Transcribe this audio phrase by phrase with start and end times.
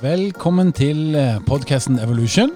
[0.00, 1.12] Velkommen til
[1.44, 2.54] podkasten Evolution.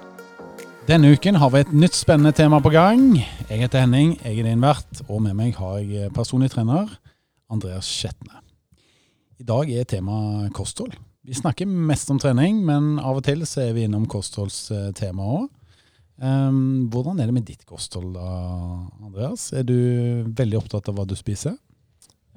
[0.89, 3.19] Denne uken har vi et nytt spennende tema på gang.
[3.51, 6.89] Jeg heter Henning, jeg er din vert, og med meg har jeg personlig trener
[7.53, 8.41] Andreas Skjetne.
[9.37, 10.97] I dag er temaet kosthold.
[11.21, 15.53] Vi snakker mest om trening, men av og til så er vi innom kostholdstemaet òg.
[16.25, 18.25] Um, hvordan er det med ditt kosthold da,
[19.05, 19.51] Andreas?
[19.53, 19.77] Er du
[20.33, 21.59] veldig opptatt av hva du spiser?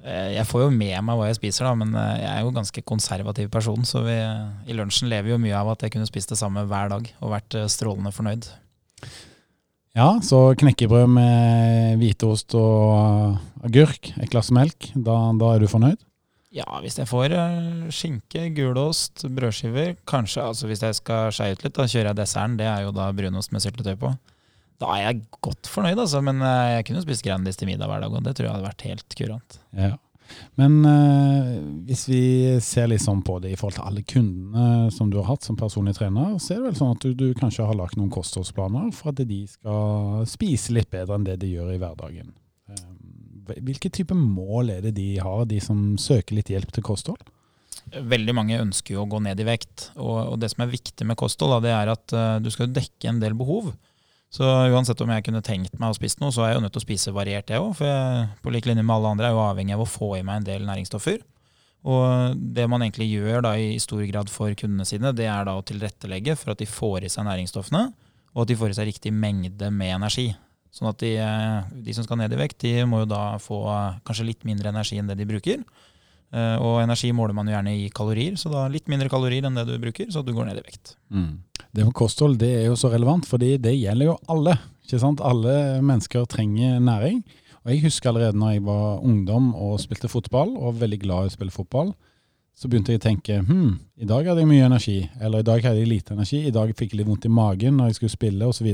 [0.08, 2.54] Eh, jeg får jo med meg hva jeg spiser, da, men eh, jeg er jo
[2.56, 3.84] ganske konservativ person.
[3.88, 4.16] Så vi,
[4.68, 7.34] i lunsjen lever jo mye av at jeg kunne spist det samme hver dag og
[7.34, 8.48] vært eh, strålende fornøyd.
[9.98, 16.04] Ja, så knekkebrød med hvitost og agurk, et glass melk, da, da, er du fornøyd?
[16.54, 17.34] Ja, hvis jeg får
[17.92, 22.56] skinke, gulost, brødskiver Kanskje, altså hvis jeg skal skeie ut litt, da kjører jeg desserten.
[22.60, 24.14] Det er jo da brunost med syltetøy på.
[24.78, 26.20] Da er jeg godt fornøyd, altså.
[26.24, 28.68] Men eh, jeg kunne spist Grandis til middag hver dag, og det tror jeg hadde
[28.68, 29.58] vært helt kurant.
[29.74, 29.96] Ja.
[30.60, 31.54] Men uh,
[31.88, 32.22] hvis vi
[32.64, 35.56] ser litt sånn på det i forhold til alle kundene som du har hatt som
[35.58, 38.90] personlig trener, så er det vel sånn at du, du kanskje har lagt noen kostholdsplaner
[38.96, 42.34] for at de skal spise litt bedre enn det de gjør i hverdagen.
[42.68, 47.22] Uh, hvilke type mål er det de har, de som søker litt hjelp til kosthold?
[47.88, 49.90] Veldig mange ønsker jo å gå ned i vekt.
[49.96, 52.68] Og, og det som er viktig med kosthold, da, det er at uh, du skal
[52.68, 53.72] dekke en del behov.
[54.34, 56.74] Så uansett om jeg kunne tenkt meg å spise noe, så er jeg jo nødt
[56.76, 57.72] til å spise variert, jeg òg.
[57.78, 60.24] For jeg, på lik linje med alle andre er jo avhengig av å få i
[60.26, 61.22] meg en del næringsstoffer.
[61.88, 65.54] Og det man egentlig gjør da i stor grad for kundene sine, det er da
[65.56, 67.86] å tilrettelegge for at de får i seg næringsstoffene,
[68.34, 70.28] og at de får i seg riktig mengde med energi.
[70.74, 71.14] Sånn at de,
[71.86, 73.62] de som skal ned i vekt, de må jo da få
[74.06, 75.62] kanskje litt mindre energi enn det de bruker.
[76.28, 79.56] Eh, og energi måler man jo gjerne i kalorier, så da litt mindre kalorier enn
[79.56, 80.92] det du bruker, så du går ned i vekt.
[81.14, 81.38] Mm.
[81.74, 84.56] Det med kosthold det er jo så relevant, fordi det gjelder jo alle.
[84.84, 85.20] ikke sant?
[85.20, 87.22] Alle mennesker trenger næring.
[87.64, 91.26] Og Jeg husker allerede når jeg var ungdom og spilte fotball, og var veldig glad
[91.26, 91.92] i å spille fotball,
[92.58, 95.62] så begynte jeg å tenke hm, i dag hadde jeg mye energi, eller i dag
[95.62, 98.14] hadde jeg lite energi, i dag fikk jeg litt vondt i magen når jeg skulle
[98.16, 98.66] spille, osv.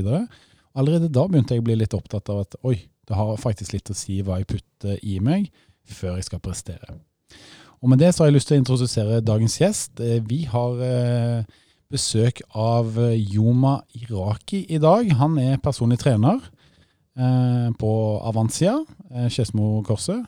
[0.75, 3.91] Allerede da begynte jeg å bli litt opptatt av at oi, det har faktisk litt
[3.91, 5.51] å si hva jeg putter i meg
[5.85, 6.97] før jeg skal prestere.
[7.83, 9.99] Og Med det så har jeg lyst til å introdusere dagens gjest.
[10.01, 11.43] Eh, vi har eh,
[11.91, 15.09] besøk av Yoma Iraki i dag.
[15.19, 16.39] Han er personlig trener
[17.17, 17.91] eh, på
[18.25, 18.77] Avancia,
[19.29, 20.23] Skedsmokorset.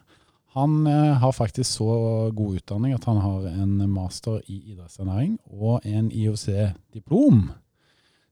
[0.57, 1.91] Han har faktisk så
[2.33, 7.43] god utdanning at han har en master i idrettsernæring og en IOC-diplom.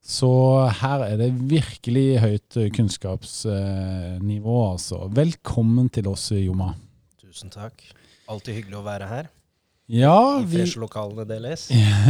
[0.05, 0.29] Så
[0.81, 5.07] her er det virkelig høyt kunnskapsnivå, altså.
[5.09, 6.75] Velkommen til oss, Joma.
[7.21, 7.81] Tusen takk.
[8.29, 9.31] Alltid hyggelig å være her.
[9.85, 11.67] Ja, I freshe lokalene deres.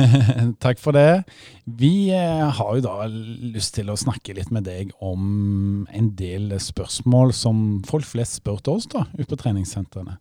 [0.64, 1.26] Takk for det.
[1.68, 6.54] Vi eh, har jo da lyst til å snakke litt med deg om en del
[6.62, 10.16] spørsmål som folk flest spør til oss da, ute på treningssentrene.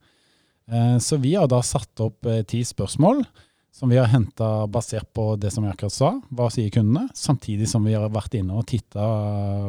[0.67, 3.23] Eh, så vi har da satt opp eh, ti spørsmål
[3.75, 6.11] som vi har henta basert på det som jeg akkurat sa.
[6.35, 7.07] Hva sier kundene?
[7.15, 9.07] Samtidig som vi har vært inne og titta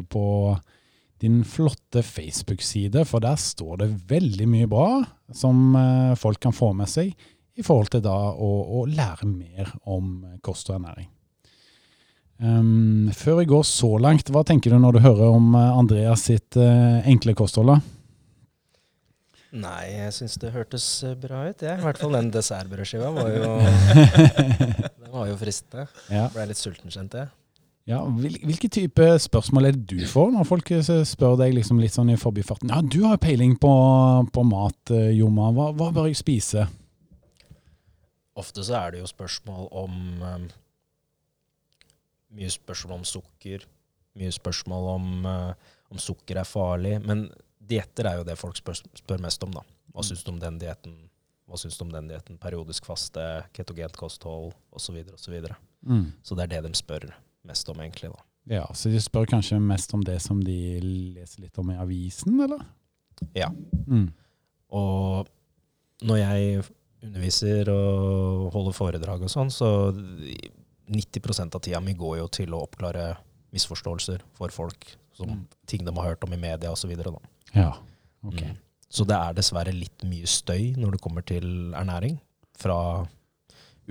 [0.09, 0.25] på
[1.21, 4.89] din flotte Facebook-side, for der står det veldig mye bra
[5.33, 5.73] som
[6.19, 7.13] folk kan få med seg
[7.55, 11.09] i forhold til da å, å lære mer om kost og ernæring.
[12.35, 16.25] Um, før vi går så langt, hva tenker du når du hører om eh, Andreas
[16.27, 17.77] sitt uh, enkle kosthold?
[19.55, 20.85] Nei, jeg syns det hørtes
[21.21, 21.71] bra ut, jeg.
[21.71, 21.79] Ja.
[21.79, 23.53] I hvert fall den dessertbrødskiva var jo
[24.99, 25.87] Den var jo fristende.
[26.11, 26.27] Ja.
[26.33, 27.31] Ble litt sulten, kjente jeg.
[27.85, 31.93] Ja, Hvilke type spørsmål er det du får når folk eh, spør deg liksom litt
[31.93, 32.71] sånn i forbifarten?
[32.73, 33.73] Ja, du har peiling på,
[34.33, 35.51] på mat, eh, Joma.
[35.53, 36.65] Hva, hva, bør jeg spise?
[38.35, 40.47] Ofte så er det jo spørsmål om um,
[42.35, 43.63] Mye spørsmål om sukker.
[44.19, 46.97] Mye spørsmål om, uh, om sukker er farlig.
[47.05, 47.29] Men
[47.63, 49.63] dietter er jo det folk spør, spør mest om, da.
[49.93, 50.07] Hva mm.
[50.09, 50.97] syns du om den dietten?
[51.47, 52.39] Hva syns du om den dietten?
[52.41, 53.23] Periodisk faste,
[53.55, 54.99] ketogent kosthold osv.
[55.15, 56.05] Så, videre, og så, mm.
[56.25, 57.07] så det er det de spør
[57.47, 58.11] mest om, egentlig.
[58.11, 58.25] da.
[58.57, 60.57] Ja, Så de spør kanskje mest om det som de
[61.15, 62.61] leser litt om i avisen, eller?
[63.37, 63.47] Ja.
[63.87, 64.09] Mm.
[64.75, 65.29] Og
[66.05, 66.65] når jeg
[67.05, 72.63] underviser og holder foredrag og sånn, så 90% av tida mi går jo til å
[72.65, 73.13] oppklare
[73.55, 74.87] misforståelser for folk.
[75.15, 75.43] Som mm.
[75.69, 76.91] ting de har hørt om i media osv.
[77.55, 77.71] Ja,
[78.25, 78.41] ok.
[78.41, 78.55] Mm.
[78.91, 82.17] Så det er dessverre litt mye støy når det kommer til ernæring
[82.59, 82.77] fra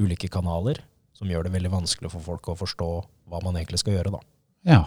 [0.00, 0.82] ulike kanaler
[1.14, 2.90] som gjør det veldig vanskelig for folk å forstå
[3.31, 4.14] hva man egentlig skal gjøre.
[4.16, 4.20] da.
[4.69, 4.82] Ja,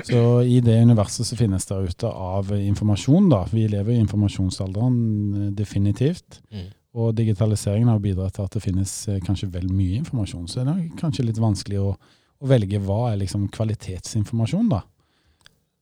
[0.00, 3.28] så i det universet så finnes det ute av informasjon.
[3.28, 3.44] da.
[3.52, 4.96] Vi lever i informasjonsalderen
[5.34, 6.40] eh, definitivt.
[6.50, 6.70] Mm.
[6.92, 10.48] Og digitaliseringen har bidratt til at det finnes eh, kanskje vel mye informasjon.
[10.50, 14.82] Så det er kanskje litt vanskelig å, å velge hva er liksom kvalitetsinformasjon, da.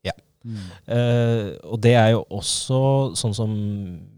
[0.07, 0.15] Ja.
[0.47, 0.61] Mm.
[0.87, 2.81] Uh, og det er jo også
[3.19, 3.57] sånn som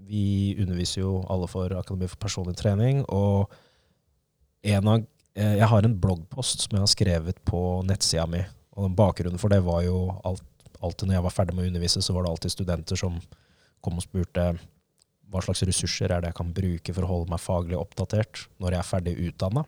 [0.06, 3.00] vi underviser jo alle for Akademi for personlig trening.
[3.08, 3.48] Og
[4.68, 8.44] en av uh, jeg har en bloggpost som jeg har skrevet på nettsida mi.
[8.76, 10.44] Og bakgrunnen for det var jo alt,
[10.84, 13.16] alltid når jeg var ferdig med å undervise, så var det alltid studenter som
[13.82, 14.50] kom og spurte
[15.32, 18.76] hva slags ressurser er det jeg kan bruke for å holde meg faglig oppdatert når
[18.76, 19.64] jeg er ferdig utdanna.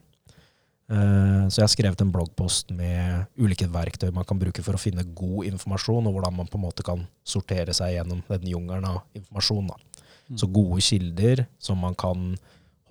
[0.93, 4.81] Eh, Så jeg har skrevet en bloggpost med ulike verktøy man kan bruke for å
[4.81, 8.85] finne god informasjon, og hvordan man på en måte kan sortere seg gjennom den jungelen
[8.85, 9.73] av informasjon.
[9.73, 10.03] Da.
[10.29, 10.39] Mm.
[10.41, 12.37] Så gode kilder som man kan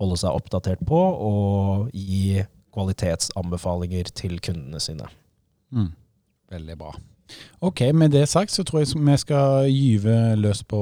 [0.00, 2.42] holde seg oppdatert på, og gi
[2.74, 5.06] kvalitetsanbefalinger til kundene sine.
[5.70, 5.92] Mm.
[6.50, 6.94] Veldig bra.
[7.64, 10.80] Ok, Med det sagt så tror jeg vi skal gyve løs på,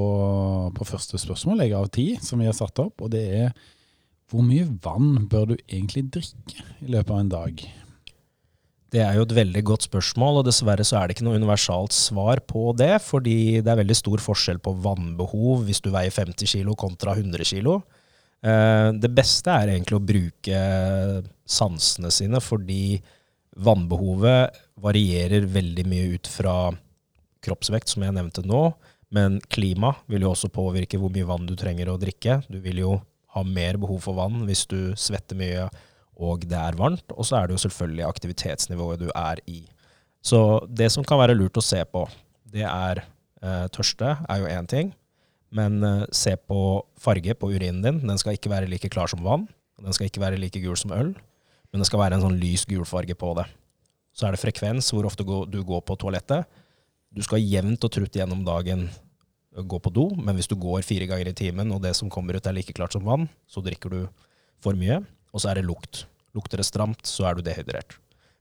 [0.75, 3.01] på første spørsmål jeg av ti som vi har satt opp.
[3.01, 3.53] Og det er
[4.33, 7.63] hvor mye vann bør du egentlig drikke i løpet av en dag?
[8.93, 11.95] Det er jo et veldig godt spørsmål, og dessverre så er det ikke noe universalt
[11.97, 16.49] svar på det, fordi det er veldig stor forskjell på vannbehov hvis du veier 50
[16.51, 17.79] kilo kontra 100 kilo.
[18.45, 20.61] Eh, Det beste er egentlig å bruke
[21.45, 23.01] sansene sine, fordi
[23.55, 26.55] vannbehovet varierer veldig mye ut fra
[27.43, 28.65] kroppsvekt, som jeg nevnte nå,
[29.13, 32.39] men klima vil jo også påvirke hvor mye vann du trenger å drikke.
[32.49, 32.93] Du vil jo
[33.35, 35.67] ha mer behov for vann hvis du svetter mye
[36.21, 37.05] og det er varmt.
[37.15, 39.63] Og så er det jo selvfølgelig aktivitetsnivået du er i.
[40.23, 42.05] Så det som kan være lurt å se på,
[42.53, 44.93] det er eh, tørste, er jo én ting.
[45.53, 48.01] Men eh, se på farge på urinen din.
[48.05, 49.47] Den skal ikke være like klar som vann.
[49.81, 51.11] Den skal ikke være like gul som øl,
[51.73, 53.47] men det skal være en sånn lys gulfarge på det.
[54.13, 56.45] Så er det frekvens, hvor ofte du går på toalettet.
[57.09, 58.85] Du skal jevnt og trutt gjennom dagen
[59.53, 62.37] gå på do, men hvis du går fire ganger i timen, og det som kommer
[62.37, 63.99] ut er like klart som vann, så drikker du
[64.61, 65.01] for mye.
[65.33, 66.05] Og så er det lukt.
[66.37, 67.97] Lukter det stramt, så er du dehydrert.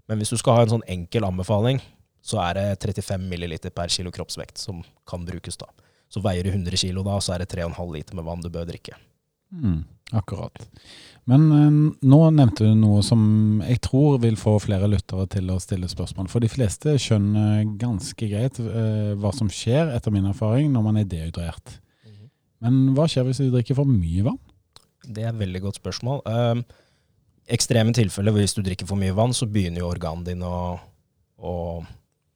[0.09, 1.81] Men hvis du skal ha en sånn enkel anbefaling,
[2.25, 5.69] så er det 35 ml per kilo kroppsvekt som kan brukes da.
[6.13, 8.69] Så veier du 100 kg da, så er det 3,5 liter med vann du bør
[8.69, 8.95] drikke.
[9.53, 9.83] Mm,
[10.17, 10.57] akkurat.
[11.31, 11.77] Men eh,
[12.09, 16.31] nå nevnte du noe som jeg tror vil få flere lyttere til å stille spørsmål.
[16.33, 21.01] For de fleste skjønner ganske greit eh, hva som skjer, etter min erfaring, når man
[21.03, 21.79] er dehydrert.
[22.63, 24.39] Men hva skjer hvis du drikker for mye vann?
[25.03, 26.21] Det er et veldig godt spørsmål.
[26.27, 26.63] Um,
[27.51, 30.77] ekstreme tilfeller, hvis du drikker for mye vann, så begynner jo organene dine å,
[31.43, 31.55] å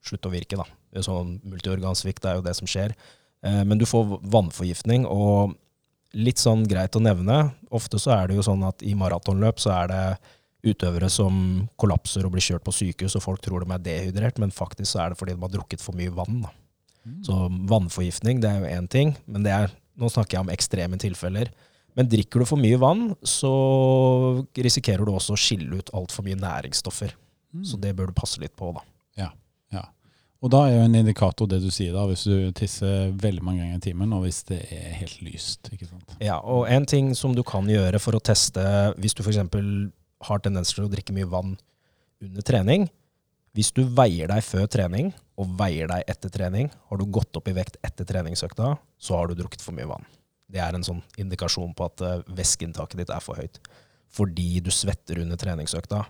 [0.06, 0.58] slutte å virke.
[0.58, 0.66] Da.
[0.90, 2.96] Det er sånn Multiorgansvikt er jo det som skjer.
[3.46, 5.54] Uh, men du får vannforgiftning, og
[6.16, 7.50] litt sånn greit å nevne.
[7.74, 10.02] Ofte så er det jo sånn at i maratonløp så er det
[10.66, 14.54] utøvere som kollapser og blir kjørt på sykehus, og folk tror de er dehydrert, men
[14.54, 16.40] faktisk så er det fordi de har drukket for mye vann.
[16.46, 16.50] Da.
[17.26, 17.36] Så
[17.70, 21.52] vannforgiftning det er jo én ting, men det er, nå snakker jeg om ekstreme tilfeller.
[21.96, 23.52] Men drikker du for mye vann, så
[24.58, 27.14] risikerer du også å skille ut altfor mye næringsstoffer.
[27.64, 28.82] Så det bør du passe litt på, da.
[30.46, 33.64] Og da er jo en indikator det du sier da, hvis du tisser veldig mange
[33.64, 35.66] ganger i timen, og hvis det er helt lyst.
[35.74, 36.12] ikke sant?
[36.22, 38.62] Ja, og en ting som du kan gjøre for å teste
[38.94, 39.40] hvis du f.eks.
[40.28, 41.56] har tendens til å drikke mye vann
[42.22, 42.86] under trening
[43.56, 45.10] Hvis du veier deg før trening
[45.40, 49.28] og veier deg etter trening, har du gått opp i vekt etter treningsøkta, så har
[49.28, 50.06] du drukket for mye vann.
[50.46, 53.58] Det er en sånn indikasjon på at eh, væskeinntaket ditt er for høyt.
[54.12, 56.04] Fordi du svetter under treningsøkta,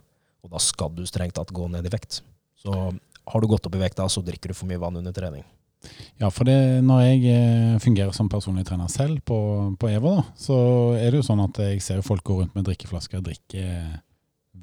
[0.45, 2.21] og da skal du strengt tatt gå ned i vekt.
[2.61, 2.75] Så
[3.27, 5.45] har du gått opp i vekta, så drikker du for mye vann under trening.
[6.19, 6.57] Ja, for det,
[6.87, 9.39] når jeg eh, fungerer som personlig trener selv på,
[9.79, 10.57] på EVO, da, så
[10.97, 13.67] er det jo sånn at jeg ser folk gå rundt med drikkeflasker og drikke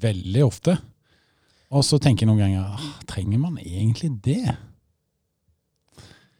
[0.04, 0.76] veldig ofte.
[1.74, 4.56] Og så tenker jeg noen ganger ah, trenger man egentlig det?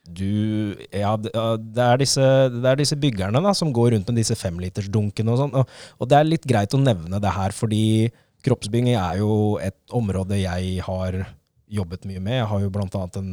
[0.05, 4.37] Du, ja, det er disse, det er disse byggerne da, som går rundt med disse
[4.37, 5.55] femlitersdunkene og sånn.
[5.63, 8.11] Og, og det er litt greit å nevne det her, fordi
[8.45, 11.23] kroppsbygging er jo et område jeg har
[11.71, 12.41] jobbet mye med.
[12.41, 13.31] Jeg har jo annet en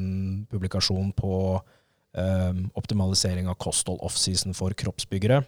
[0.52, 5.42] publikasjon på um, optimalisering av kosthold offseason for kroppsbyggere.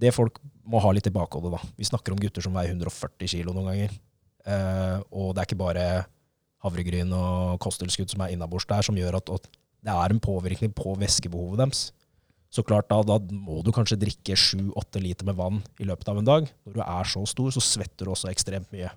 [0.00, 1.60] Det folk må ha litt i bakhodet, da.
[1.78, 3.96] Vi snakker om gutter som veier 140 kilo noen ganger.
[4.46, 5.86] Uh, og det er ikke bare
[6.64, 9.48] havregryn og kosttilskudd som er innabords der, som gjør at, at
[9.86, 11.86] det er en påvirkning på væskebehovet deres.
[12.52, 16.20] Så klart da, da må du kanskje drikke 7-8 liter med vann i løpet av
[16.20, 16.46] en dag.
[16.64, 18.92] Når du er så stor, så svetter du også ekstremt mye.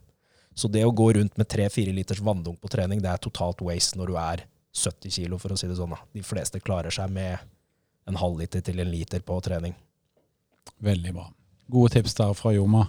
[0.55, 3.97] Så det å gå rundt med 3-4 liters vanndunk på trening, det er totalt waste
[3.99, 4.43] når du er
[4.75, 5.95] 70 kilo, for å si det sånn.
[6.13, 7.37] De fleste klarer seg med
[8.09, 9.73] en halvliter til en liter på trening.
[10.83, 11.29] Veldig bra.
[11.69, 12.87] Gode tips der fra Joma.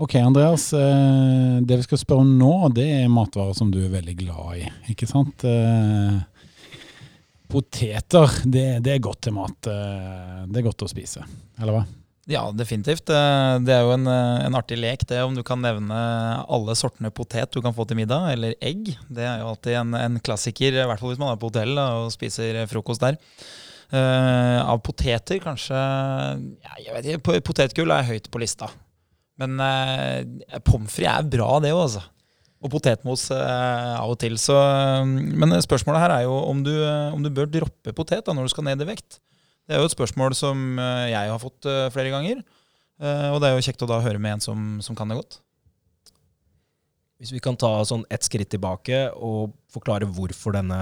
[0.00, 0.72] Ok, Andreas.
[0.72, 4.56] eh, Det vi skal spørre om nå, det er matvarer som du er veldig glad
[4.62, 4.68] i.
[4.94, 5.44] Ikke sant?
[5.44, 6.20] Eh,
[7.50, 9.66] Poteter, det, det er godt til mat.
[9.66, 11.24] eh, Det er godt å spise,
[11.60, 11.84] eller hva?
[12.30, 13.10] Ja, definitivt.
[13.10, 15.96] Eh, Det er jo en, eh, en artig lek, det om du kan nevne
[16.48, 18.96] alle sortene potet du kan få til middag, eller egg.
[19.10, 21.74] Det er jo alltid en, en klassiker, i hvert fall hvis man er på hotell
[21.74, 23.18] da, og spiser frokost der.
[23.90, 28.68] Uh, av poteter, kanskje ja, jeg vet ikke, Potetgull er høyt på lista.
[29.36, 32.04] Men uh, pommes frites er bra, det òg, altså.
[32.62, 34.38] Og potetmos uh, av og til.
[34.38, 34.54] Så,
[35.10, 36.70] men spørsmålet her er jo om du,
[37.10, 39.18] om du bør droppe potet da, når du skal ned i vekt.
[39.70, 42.40] Det er jo et spørsmål som eh, jeg har fått eh, flere ganger.
[42.98, 45.20] Eh, og det er jo kjekt å da høre med en som, som kan det
[45.20, 45.36] godt.
[47.22, 50.80] Hvis vi kan ta sånn ett skritt tilbake og forklare hvorfor denne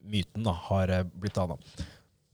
[0.00, 1.58] myten da, har blitt danna.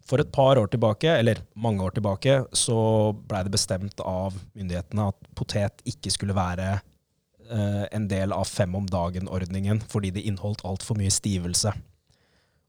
[0.07, 2.79] For et par år tilbake, eller mange år tilbake, så
[3.26, 8.71] blei det bestemt av myndighetene at potet ikke skulle være eh, en del av fem
[8.79, 11.75] om dagen-ordningen fordi det inneholdt altfor mye stivelse.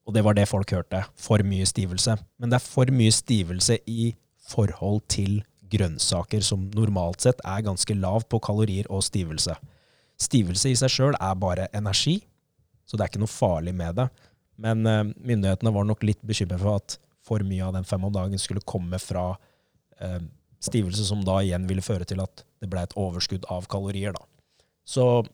[0.06, 1.02] Og det var det folk hørte.
[1.18, 2.18] For mye stivelse.
[2.38, 4.14] Men det er for mye stivelse i
[4.46, 5.40] forhold til
[5.72, 9.56] grønnsaker, som normalt sett er ganske lav på kalorier og stivelse.
[10.22, 12.20] Stivelse i seg sjøl er bare energi,
[12.86, 14.06] så det er ikke noe farlig med det.
[14.62, 18.14] Men uh, myndighetene var nok litt bekymret for at for mye av den fem om
[18.14, 20.22] dagen skulle komme fra uh,
[20.64, 24.16] stivelse, som da igjen ville føre til at det ble et overskudd av kalorier.
[24.16, 24.24] Da.
[24.86, 25.26] Så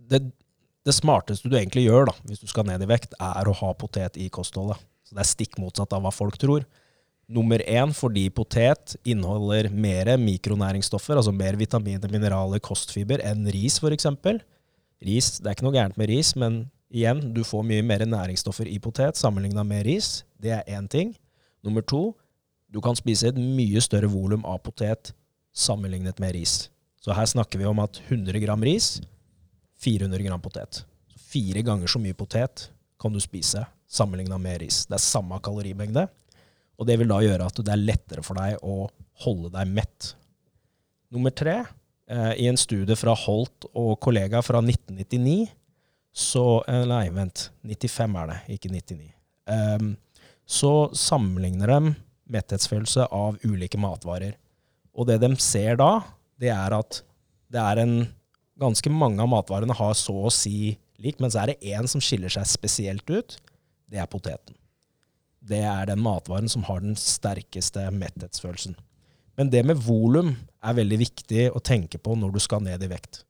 [0.00, 0.24] det,
[0.84, 3.70] det smarteste du egentlig gjør da, hvis du skal ned i vekt, er å ha
[3.78, 4.80] potet i kostholdet.
[5.04, 6.66] Så det er stikk motsatt av hva folk tror.
[7.24, 14.10] Nummer én fordi potet inneholder mer mikronæringsstoffer, altså mer vitaminer, mineraler, kostfiber enn ris f.eks.
[15.04, 18.68] Ris, det er ikke noe gærent med ris, men igjen, du får mye mer næringsstoffer
[18.68, 20.22] i potet sammenligna med ris.
[20.40, 21.14] Det er én ting.
[21.64, 22.12] Nummer to,
[22.68, 25.14] du kan spise et mye større volum av potet
[25.56, 26.68] sammenlignet med ris.
[27.00, 28.98] Så her snakker vi om at 100 gram ris,
[29.82, 30.84] 400 gram potet.
[31.12, 32.68] Så fire ganger så mye potet
[33.00, 34.84] kan du spise sammenligna med ris.
[34.88, 36.06] Det er samme kalorimengde.
[36.78, 38.88] Og det vil da gjøre at det er lettere for deg å
[39.24, 40.14] holde deg mett.
[41.14, 41.60] Nummer tre,
[42.10, 45.52] eh, i en studie fra Holt og kollega fra 1999,
[46.14, 47.50] så eh, Nei, vent.
[47.62, 49.12] 95 er det, ikke 99.
[49.44, 49.94] Um,
[50.46, 51.94] så sammenligner de
[52.34, 54.34] metthetsfølelse av ulike matvarer.
[54.94, 55.98] Og det de ser da,
[56.40, 57.00] det er at
[57.52, 57.96] det er en
[58.60, 62.02] Ganske mange av matvarene har så å si lik, men så er det én som
[62.02, 63.38] skiller seg spesielt ut.
[63.90, 64.54] Det er poteten
[65.44, 68.76] det er den matvaren som har den sterkeste metthetsfølelsen.
[69.36, 70.32] Men det med volum
[70.64, 73.22] er veldig viktig å tenke på når du skal ned i vekt.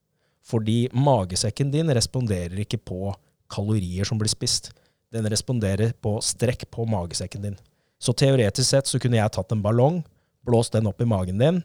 [0.44, 3.14] Fordi magesekken din responderer ikke på
[3.50, 4.70] kalorier som blir spist.
[5.14, 7.56] Den responderer på strekk på magesekken din.
[7.98, 10.02] Så teoretisk sett så kunne jeg tatt en ballong,
[10.44, 11.62] blåst den opp i magen din,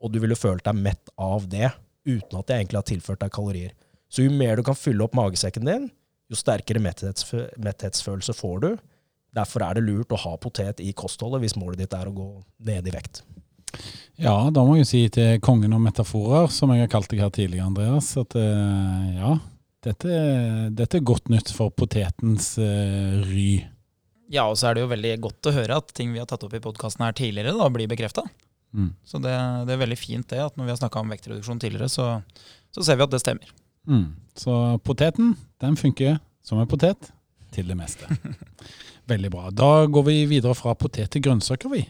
[0.00, 1.68] og du ville følt deg mett av det,
[2.06, 3.76] uten at jeg egentlig har tilført deg kalorier.
[4.12, 5.88] Så jo mer du kan fylle opp magesekken din,
[6.30, 8.70] jo sterkere metthetsfølelse får du,
[9.34, 12.28] Derfor er det lurt å ha potet i kostholdet hvis målet ditt er å gå
[12.68, 13.24] ned i vekt.
[14.20, 17.32] Ja, da må jeg si til kongen om metaforer, som jeg har kalt deg her
[17.34, 19.32] tidligere, Andreas, at eh, ja,
[19.82, 20.20] dette,
[20.70, 23.64] dette er godt nytt for potetens uh, ry.
[24.30, 26.46] Ja, og så er det jo veldig godt å høre at ting vi har tatt
[26.46, 28.22] opp i podkasten her tidligere, da blir bekrefta.
[28.74, 28.90] Mm.
[29.06, 29.32] Så det,
[29.68, 32.08] det, er veldig fint det, at når vi har snakka om vektreduksjon tidligere, så,
[32.74, 33.52] så, ser vi at det stemmer.
[33.86, 34.08] Mm.
[34.38, 34.54] Så
[34.84, 37.12] poteten, den funker som en potet
[37.54, 38.08] til det meste.
[39.10, 39.50] Veldig bra.
[39.52, 41.84] Da går vi videre fra potet til grønnsaker, vi.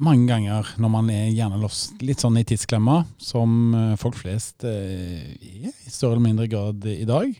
[0.00, 1.70] Mange ganger når man er gjerne
[2.04, 6.86] litt sånn i tidsklemma, som eh, folk flest er eh, i større eller mindre grad
[6.88, 7.32] i dag,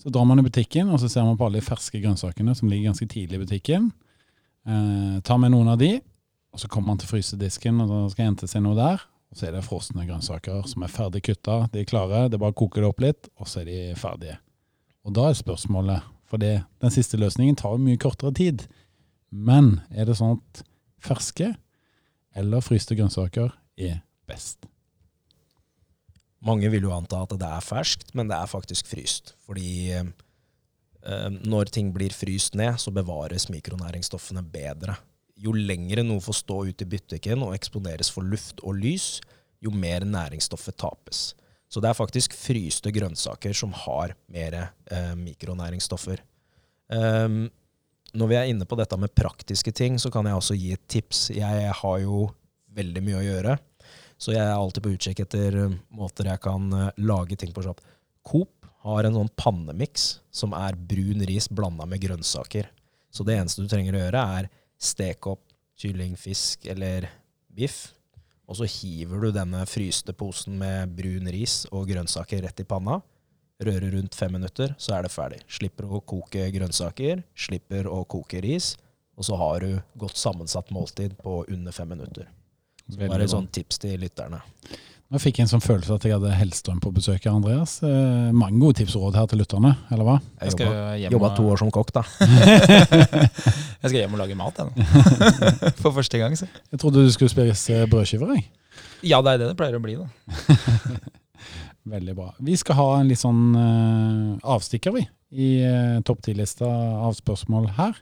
[0.00, 2.68] så drar man i butikken og så ser man på alle de ferske grønnsakene som
[2.68, 3.88] ligger ganske tidlig i butikken.
[4.68, 5.96] Eh, tar med noen av de,
[6.54, 9.02] og så kommer man til frysedisken og så skal hente seg noe der.
[9.34, 11.64] Og så er det frosne grønnsaker som er ferdig kutta.
[11.72, 13.78] De er klare, det er bare å koke det opp litt, og så er de
[13.98, 14.36] ferdige.
[15.02, 18.62] Og da er spørsmålet for det, den siste løsningen tar mye kortere tid.
[19.34, 20.62] Men er det sånn at
[21.02, 21.50] ferske
[22.38, 23.98] eller fryste grønnsaker er
[24.30, 24.68] best?
[26.44, 29.34] Mange vil jo anta at det er ferskt, men det er faktisk fryst.
[29.42, 30.06] Fordi eh,
[31.34, 34.94] når ting blir fryst ned, så bevares mikronæringsstoffene bedre.
[35.34, 39.18] Jo lengre noe får stå ute i byttekken og eksponeres for luft og lys,
[39.64, 41.32] jo mer næringsstoffet tapes.
[41.68, 46.20] Så det er faktisk fryste grønnsaker som har mer eh, mikronæringsstoffer.
[46.92, 47.48] Um,
[48.14, 50.84] når vi er inne på dette med praktiske ting, så kan jeg også gi et
[50.86, 51.26] tips.
[51.34, 52.28] Jeg har jo
[52.76, 53.56] veldig mye å gjøre,
[54.20, 57.64] så jeg er alltid på utkikk etter eh, måter jeg kan uh, lage ting på.
[58.24, 62.68] Coop har en sånn pannemiks som er brun ris blanda med grønnsaker.
[63.10, 64.50] Så det eneste du trenger å gjøre, er
[64.84, 65.42] steke opp
[65.80, 67.08] kylling, fisk eller
[67.54, 67.94] biff
[68.44, 73.00] og så hiver du denne fryste posen med brun ris og grønnsaker rett i panna.
[73.64, 75.40] Rører rundt fem minutter, så er det ferdig.
[75.48, 78.74] Slipper å koke grønnsaker, slipper å koke ris.
[79.14, 82.28] Og så har du godt sammensatt måltid på under fem minutter.
[82.84, 84.42] Så bare et sånt tips til lytterne.
[85.12, 87.26] Nå fikk jeg en sånn følelse at jeg hadde Hellstrøm på besøk.
[87.28, 87.76] Andreas.
[87.84, 90.14] Eh, mange gode tips og råd her til lytterne, eller hva?
[90.40, 92.02] Jeg skal jobba, hjem jobba og- to år som kokk, da.
[93.84, 94.86] Jeg skal hjem og lage mat, jeg nå.
[95.82, 96.48] For første gang, så.
[96.72, 98.32] Jeg trodde du skulle spise brødskiver.
[98.34, 98.46] jeg.
[99.04, 100.08] Ja, det er det det pleier å bli, da.
[101.94, 102.30] Veldig bra.
[102.40, 105.04] Vi skal ha en litt sånn uh, avstikker, vi,
[105.36, 106.64] i uh, topp ti-lista
[107.04, 107.92] av spørsmål her.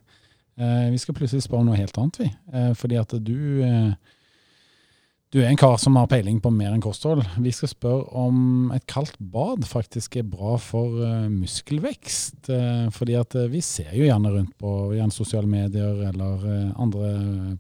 [0.55, 2.31] Uh, vi skal plutselig spørre om noe helt annet, vi.
[2.79, 3.35] Fordi at du
[5.33, 7.23] Du er en kar som har peiling på mer enn kosthold.
[7.41, 12.51] Vi skal spørre om et kaldt bad faktisk er bra for eh, muskelvekst.
[12.53, 16.45] Eh, fordi at eh, vi ser jo gjerne rundt på gjerne sosiale medier eller
[16.77, 17.13] andre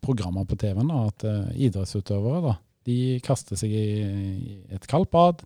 [0.05, 1.25] programmer på TV-en at
[1.57, 2.53] idrettsutøvere da,
[2.85, 5.41] de kaster seg i, et kaldt bad.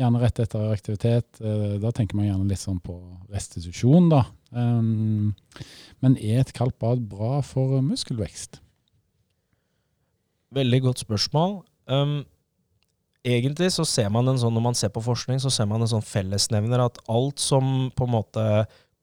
[0.00, 1.42] Gjerne rett etter aktivitet.
[1.82, 2.96] Da tenker man gjerne litt sånn på
[3.34, 4.22] restitusjon, da.
[4.54, 5.34] Um,
[6.00, 8.62] men er et kaldt bad bra for muskelvekst?
[10.54, 11.60] Veldig godt spørsmål.
[11.92, 12.22] Um,
[13.26, 15.90] egentlig så ser man en sånn, når man ser på forskning, så ser man en
[15.90, 18.44] sånn fellesnevner at alt som på en måte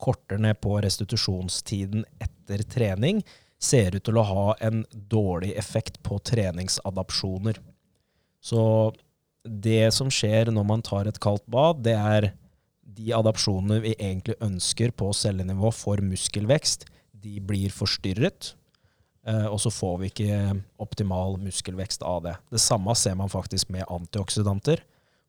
[0.02, 3.22] korter ned på restitusjonstiden etter trening,
[3.62, 7.62] ser ut til å ha en dårlig effekt på treningsadapsjoner.
[8.44, 8.62] Så
[9.46, 12.32] det som skjer når man tar et kaldt bad, det er
[12.96, 16.86] de adapsjonene vi egentlig ønsker på cellenivå for muskelvekst,
[17.26, 18.54] de blir forstyrret.
[19.26, 20.40] Eh, og så får vi ikke
[20.82, 22.36] optimal muskelvekst av det.
[22.54, 24.84] Det samme ser man faktisk med antioksidanter.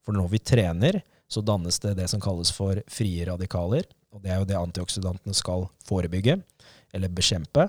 [0.05, 3.89] For når vi trener, så dannes det det som kalles for frie radikaler.
[4.15, 6.39] Og det er jo det antioksidantene skal forebygge,
[6.95, 7.69] eller bekjempe.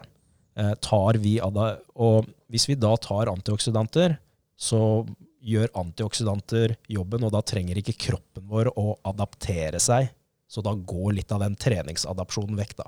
[0.57, 0.73] Eh,
[1.21, 4.17] vi og hvis vi da tar antioksidanter,
[4.57, 5.05] så
[5.47, 10.09] gjør antioksidanter jobben, og da trenger ikke kroppen vår å adaptere seg.
[10.47, 12.87] Så da går litt av den treningsadapsjonen vekk, da.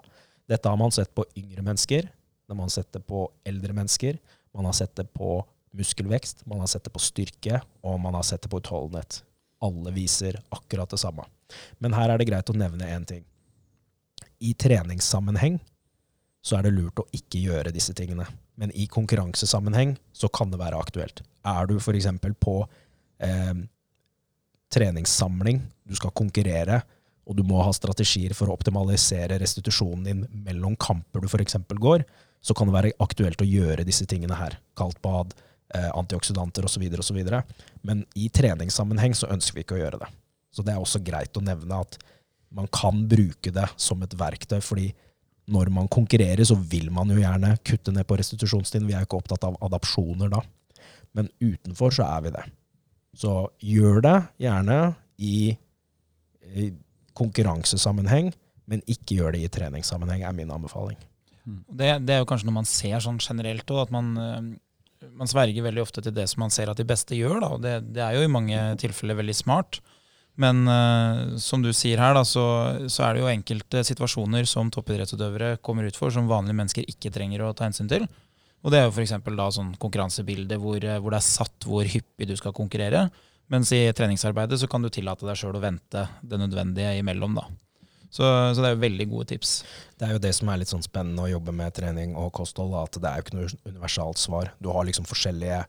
[0.50, 2.08] Dette har man sett på yngre mennesker.
[2.50, 4.18] Det man har sett det på eldre mennesker.
[4.58, 5.38] Man har sett det på
[5.78, 9.22] muskelvekst, man har sett det på styrke, og man har sett det på utholdenhet.
[9.62, 11.28] Alle viser akkurat det samme.
[11.78, 13.26] Men her er det greit å nevne én ting.
[14.40, 15.60] I treningssammenheng
[16.42, 18.26] så er det lurt å ikke gjøre disse tingene.
[18.58, 21.22] Men i konkurransesammenheng så kan det være aktuelt.
[21.46, 22.08] Er du f.eks.
[22.40, 22.56] på
[23.22, 23.60] eh,
[24.74, 26.82] treningssamling, du skal konkurrere,
[27.30, 31.60] og du må ha strategier for å optimalisere restitusjonen din mellom kamper du f.eks.
[31.78, 32.08] går,
[32.42, 34.58] så kan det være aktuelt å gjøre disse tingene her.
[34.80, 35.34] Kaldt bad,
[35.76, 36.86] eh, antioksidanter osv.
[37.00, 37.20] osv.
[37.82, 40.10] Men i treningssammenheng så ønsker vi ikke å gjøre det.
[40.52, 42.00] Så det er også greit å nevne at
[42.50, 44.88] man kan bruke det som et verktøy, fordi
[45.50, 48.88] når man konkurrerer, så vil man jo gjerne kutte ned på restitusjonstiden.
[48.88, 50.42] Vi er jo ikke opptatt av adapsjoner da.
[51.18, 52.44] Men utenfor så er vi det.
[53.18, 53.34] Så
[53.66, 54.78] gjør det gjerne
[55.18, 55.58] i,
[56.54, 56.70] i
[57.18, 58.32] konkurransesammenheng,
[58.70, 61.00] men ikke gjør det i treningssammenheng, er min anbefaling.
[61.68, 65.30] Det, det er jo kanskje noe man ser sånn generelt òg, at man, eh, man
[65.32, 67.40] sverger veldig ofte til det som man ser at de beste gjør.
[67.44, 67.54] Da.
[67.56, 69.82] og det, det er jo i mange tilfeller veldig smart.
[70.40, 72.44] Men uh, som du sier her, da, så,
[72.88, 77.12] så er det jo enkelte situasjoner som toppidrettsutøvere kommer ut for, som vanlige mennesker ikke
[77.12, 78.06] trenger å ta hensyn til.
[78.64, 79.16] Og det er jo f.eks.
[79.24, 83.08] da sånn konkurransebilde hvor, eh, hvor det er satt hvor hyppig du skal konkurrere.
[83.52, 87.40] Mens i treningsarbeidet så kan du tillate deg sjøl å vente det nødvendige imellom.
[87.40, 87.48] da.
[88.10, 89.52] Så, så det er jo veldig gode tips.
[90.00, 92.74] Det er jo det som er litt sånn spennende å jobbe med trening og kosthold,
[92.80, 94.54] at det er jo ikke noe universalt svar.
[94.58, 95.62] Du har liksom forskjellige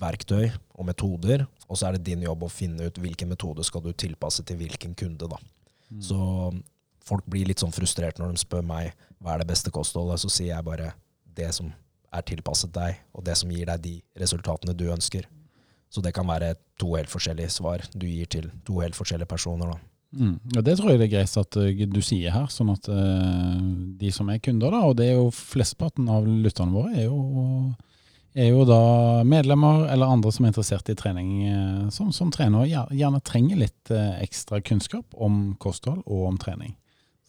[0.00, 3.82] verktøy og metoder, og så er det din jobb å finne ut hvilken metode skal
[3.82, 5.26] du tilpasse til hvilken kunde.
[5.30, 5.40] da.
[5.98, 6.18] Så
[7.02, 10.30] folk blir litt sånn frustrert når de spør meg hva er det beste kostholdet, så
[10.30, 10.92] sier jeg bare
[11.34, 11.72] det som
[12.14, 15.26] er tilpasset deg, og det som gir deg de resultatene du ønsker.
[15.90, 19.74] Så det kan være to helt forskjellige svar du gir til to helt forskjellige personer.
[19.74, 19.89] da.
[20.10, 20.40] Mm.
[20.56, 23.60] Og Det tror jeg det er greit at uh, du sier her, sånn at uh,
[24.00, 27.70] de som er kunder, da, og det er jo flesteparten av lytterne våre, er jo,
[28.34, 28.80] er jo da
[29.26, 33.62] medlemmer eller andre som er interessert i trening, uh, som, som trener og gjerne trenger
[33.62, 36.74] litt ekstra kunnskap om kosthold og om trening.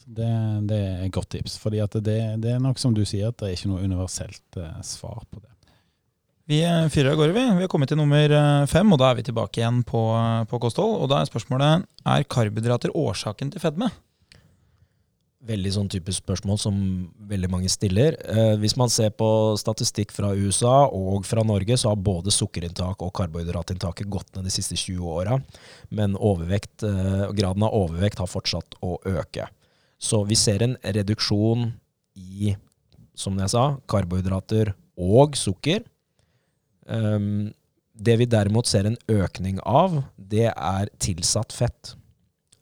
[0.01, 0.27] Det,
[0.67, 3.47] det er et godt tips, For det, det er nok som du sier, at det
[3.47, 5.50] er ikke noe universelt svar på det.
[6.51, 7.43] Vi eh, fyrer av gårde, vi.
[7.55, 10.41] Vi har kommet til nummer eh, fem, og da er vi tilbake igjen på, eh,
[10.51, 10.97] på kosthold.
[10.99, 13.87] Og da er spørsmålet er karbohydrater årsaken til fedme.
[15.47, 16.75] Veldig sånn type spørsmål som
[17.29, 18.17] veldig mange stiller.
[18.27, 19.29] Eh, hvis man ser på
[19.61, 24.53] statistikk fra USA og fra Norge, så har både sukkerinntak og karbohydratinntaket gått ned de
[24.53, 25.39] siste 20 åra.
[25.87, 29.47] Men overvekt, eh, graden av overvekt har fortsatt å øke.
[30.01, 31.71] Så vi ser en reduksjon
[32.19, 32.57] i,
[33.15, 35.87] som jeg sa, karbohydrater og sukker.
[36.85, 37.51] Um,
[37.93, 41.95] det vi derimot ser en økning av, det er tilsatt fett.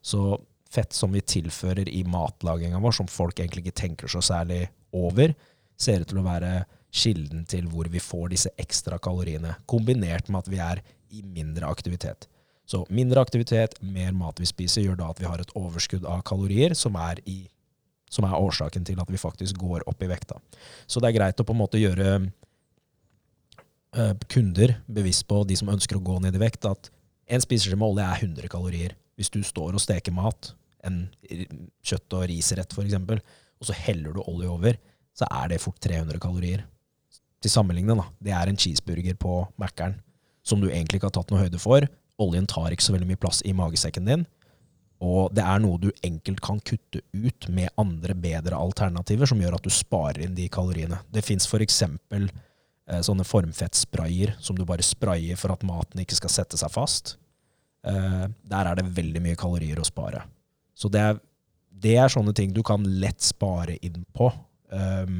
[0.01, 4.67] Så fett som vi tilfører i matlaginga vår, som folk egentlig ikke tenker så særlig
[4.95, 5.33] over,
[5.79, 6.53] ser ut til å være
[6.89, 10.81] kilden til hvor vi får disse ekstra kaloriene, kombinert med at vi er
[11.13, 12.27] i mindre aktivitet.
[12.69, 16.21] Så mindre aktivitet, mer mat vi spiser, gjør da at vi har et overskudd av
[16.27, 17.47] kalorier, som er, i,
[18.13, 20.37] som er årsaken til at vi faktisk går opp i vekta.
[20.85, 22.19] Så det er greit å på en måte gjøre
[24.29, 26.91] kunder bevisst på, de som ønsker å gå ned i vekt, at
[27.29, 28.95] en spiseskje med olje er 100 kalorier.
[29.17, 30.53] Hvis du står og steker mat,
[30.85, 31.07] en
[31.83, 32.95] kjøtt- og risrett f.eks.,
[33.59, 34.77] og så heller du olje over,
[35.17, 36.63] så er det fort 300 kalorier.
[37.43, 38.07] Til sammenligning, da.
[38.23, 39.97] Det er en cheeseburger på Mækkern
[40.43, 41.85] som du egentlig ikke har tatt noe høyde for.
[42.19, 44.25] Oljen tar ikke så veldig mye plass i magesekken din.
[44.99, 49.55] Og det er noe du enkelt kan kutte ut med andre, bedre alternativer, som gjør
[49.55, 50.99] at du sparer inn de kaloriene.
[51.11, 52.27] Det fins for Eh,
[53.05, 57.17] sånne formfettsprayer som du bare sprayer for at maten ikke skal sette seg fast.
[57.87, 60.25] Eh, der er det veldig mye kalorier å spare.
[60.75, 61.19] Så det er,
[61.69, 64.31] det er sånne ting du kan lett spare inn på,
[64.73, 65.13] eh,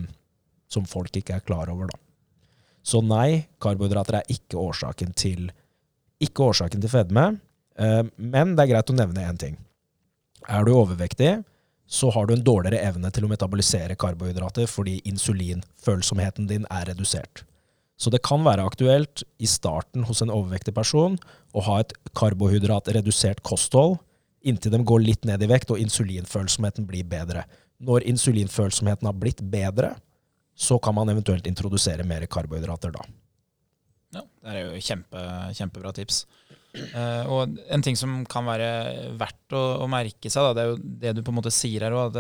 [0.70, 2.00] som folk ikke er klar over, da.
[2.84, 5.50] Så nei, karbohydrater er ikke årsaken til,
[6.24, 7.26] ikke årsaken til fedme.
[7.80, 9.60] Eh, men det er greit å nevne én ting.
[10.48, 11.44] Er du overvektig,
[11.90, 17.44] så har du en dårligere evne til å metabolisere karbohydrater fordi insulinfølsomheten din er redusert.
[18.00, 21.18] Så det kan være aktuelt i starten hos en overvektig person
[21.52, 23.98] å ha et karbohydratredusert kosthold
[24.48, 27.44] inntil de går litt ned i vekt og insulinfølsomheten blir bedre.
[27.84, 29.94] Når insulinfølsomheten har blitt bedre,
[30.60, 33.04] så kan man eventuelt introdusere mer karbohydrater da.
[34.16, 36.24] Ja, Det er jo kjempe, kjempebra tips.
[36.94, 38.70] Uh, og en ting som kan være
[39.20, 41.86] verdt å, å merke seg, da, det er jo det du på en måte sier
[41.86, 42.20] her òg.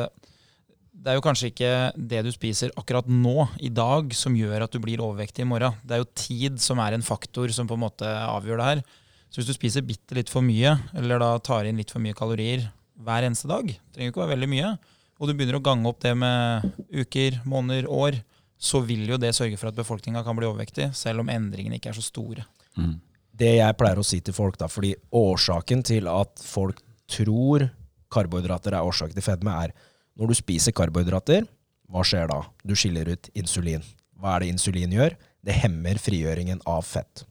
[0.99, 1.73] Det, er jo kanskje ikke
[2.11, 5.77] det du spiser akkurat nå, i dag, som gjør at du blir overvektig i morgen.
[5.87, 8.83] Det er jo tid som er en faktor som på en måte avgjør det her.
[9.29, 12.17] Så hvis du spiser bitte litt for mye, eller da tar inn litt for mye
[12.17, 12.65] kalorier
[12.99, 14.73] hver eneste dag, trenger ikke være veldig mye,
[15.19, 18.19] og du begynner å gange opp det med uker, måneder, år,
[18.59, 21.93] så vil jo det sørge for at befolkninga kan bli overvektig, selv om endringene ikke
[21.93, 22.43] er så store.
[22.75, 22.97] Mm.
[23.39, 27.69] Det jeg pleier å si til folk, da, fordi årsaken til at folk tror
[28.11, 29.75] karbohydrater er årsaken til fedme, er
[30.19, 31.47] når du spiser karbohydrater,
[31.89, 32.43] hva skjer da?
[32.67, 33.83] Du skiller ut insulin.
[34.19, 35.15] Hva er det insulin gjør?
[35.45, 37.23] Det hemmer frigjøringen av fett.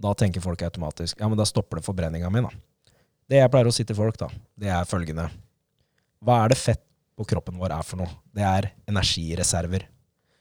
[0.00, 2.46] Da tenker folk automatisk ja, men da stopper det forbrenninga mi.
[3.28, 5.26] Det jeg pleier å si til folk, da, det er følgende.
[6.24, 6.86] Hva er det fett
[7.20, 8.14] på kroppen vår er for noe.
[8.32, 9.84] Det er energireserver.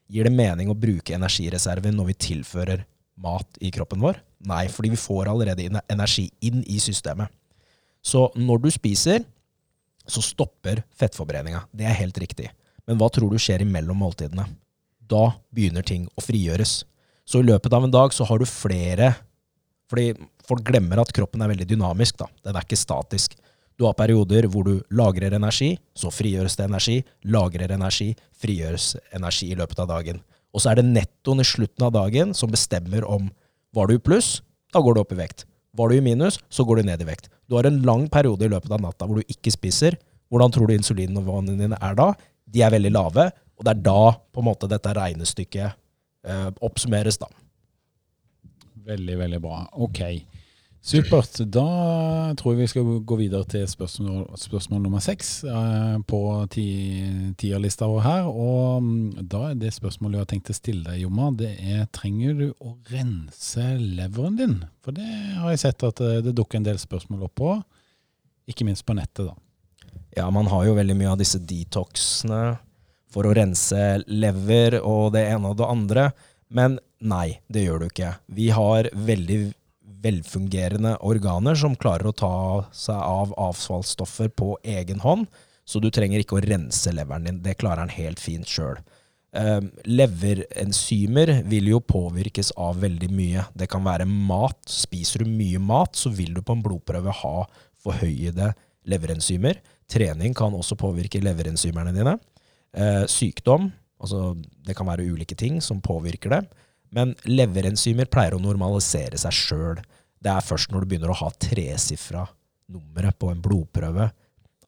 [0.10, 2.86] Gir det mening å bruke energireserver når vi tilfører
[3.20, 4.22] mat i kroppen vår?
[4.48, 7.28] Nei, fordi vi får allerede energi inn i systemet.
[8.00, 9.26] Så når du spiser,
[10.12, 11.66] så stopper fettforbrenninga.
[11.72, 12.50] Det er helt riktig.
[12.88, 14.48] Men hva tror du skjer imellom måltidene?
[15.10, 16.84] Da begynner ting å frigjøres.
[17.30, 19.14] Så i løpet av en dag så har du flere
[19.90, 20.12] Fordi
[20.46, 22.20] folk glemmer at kroppen er veldig dynamisk.
[22.20, 22.28] da.
[22.46, 23.34] Den er ikke statisk.
[23.74, 29.50] Du har perioder hvor du lagrer energi, så frigjøres det energi, lagrer energi, frigjøres energi
[29.50, 30.20] i løpet av dagen.
[30.54, 33.32] Og så er det nettoen i slutten av dagen som bestemmer om
[33.74, 34.44] var du i pluss,
[34.74, 35.48] da går du opp i vekt.
[35.80, 37.30] Var du i minus, så går du ned i vekt.
[37.48, 39.96] Du har en lang periode i løpet av natta hvor du ikke spiser.
[40.30, 42.12] Hvordan tror du insulinnivåene dine er da?
[42.50, 44.02] De er veldig lave, og det er da
[44.34, 45.70] på en måte dette regnestykket
[46.28, 47.30] eh, oppsummeres, da.
[48.90, 49.64] Veldig, veldig bra.
[49.86, 50.02] Ok.
[50.82, 51.36] Supert.
[51.52, 57.90] Da tror jeg vi skal gå videre til spørsmål, spørsmål nummer seks eh, på tierlista
[57.92, 58.30] vår her.
[58.30, 61.84] Og mm, da er det spørsmålet jeg har tenkt å stille deg, Jomma, det er
[61.96, 64.56] trenger du å rense leveren din?
[64.86, 67.54] For det har jeg sett at eh, det dukker en del spørsmål opp på,
[68.50, 69.38] ikke minst på nettet, da.
[70.18, 72.58] Ja, man har jo veldig mye av disse detoxene
[73.14, 76.10] for å rense lever og det ene og det andre.
[76.50, 78.16] Men nei, det gjør du ikke.
[78.34, 79.40] Vi har veldig
[80.04, 82.36] velfungerende organer som klarer å ta
[82.76, 85.28] seg av avfallsstoffer på egen hånd,
[85.70, 87.42] så du trenger ikke å rense leveren din.
[87.46, 88.80] Det klarer den helt fint sjøl.
[89.30, 93.44] Uh, leverenzymer vil jo påvirkes av veldig mye.
[93.54, 94.58] Det kan være mat.
[94.66, 97.36] Spiser du mye mat, så vil du på en blodprøve ha
[97.84, 98.54] forhøyede
[98.90, 99.60] leverenzymer.
[99.90, 102.18] Trening kan også påvirke leverenzymerne dine.
[102.74, 103.70] Uh, sykdom,
[104.02, 104.34] altså
[104.66, 106.44] det kan være ulike ting som påvirker det.
[106.96, 109.82] Men leverenzymer pleier å normalisere seg sjøl.
[110.20, 112.26] Det er først når du begynner å ha tresifra
[112.70, 114.10] nummeret på en blodprøve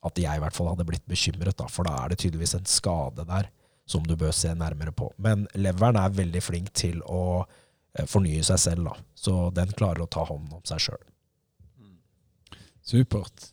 [0.02, 2.66] at jeg i hvert fall hadde blitt bekymret, da, for da er det tydeligvis en
[2.66, 3.50] skade der
[3.86, 5.10] som du bør se nærmere på.
[5.22, 8.96] Men leveren er veldig flink til å eh, fornye seg selv, da.
[9.14, 11.02] så den klarer å ta hånd om seg sjøl.
[12.82, 13.52] Supert.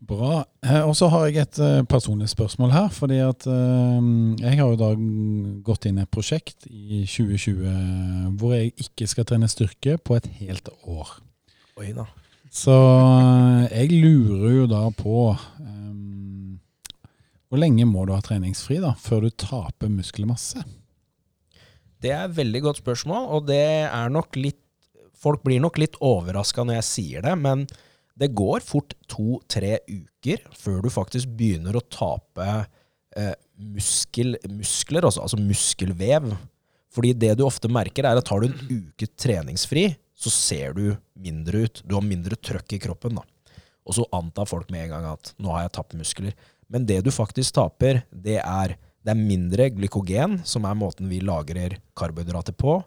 [0.00, 0.44] Bra.
[0.64, 2.88] Eh, og så har jeg et uh, personlig spørsmål her.
[2.88, 4.00] fordi at uh,
[4.40, 4.94] jeg har jo da
[5.66, 10.30] gått inn i et prosjekt i 2020 hvor jeg ikke skal trene styrke på et
[10.40, 11.18] helt år.
[11.80, 12.08] Oi da.
[12.50, 12.74] Så
[13.70, 15.28] jeg lurer jo da på
[15.62, 16.56] um,
[17.46, 20.64] Hvor lenge må du ha treningsfri da, før du taper muskelmasse?
[22.02, 24.58] Det er et veldig godt spørsmål, og det er nok litt
[25.20, 27.66] Folk blir nok litt overraska når jeg sier det, men
[28.20, 32.48] det går fort to-tre uker før du faktisk begynner å tape
[33.16, 36.28] eh, muskel, muskler, altså, altså muskelvev.
[36.90, 39.88] Fordi det du ofte merker, er at tar du en uke treningsfri,
[40.20, 40.84] så ser du
[41.16, 41.82] mindre ut.
[41.86, 43.16] Du har mindre trøkk i kroppen.
[43.16, 43.24] da.
[43.88, 46.36] Og så antar folk med en gang at nå har jeg tapt muskler.
[46.70, 51.22] Men det du faktisk taper, det er, det er mindre glykogen, som er måten vi
[51.24, 52.82] lagrer karbohydrater på,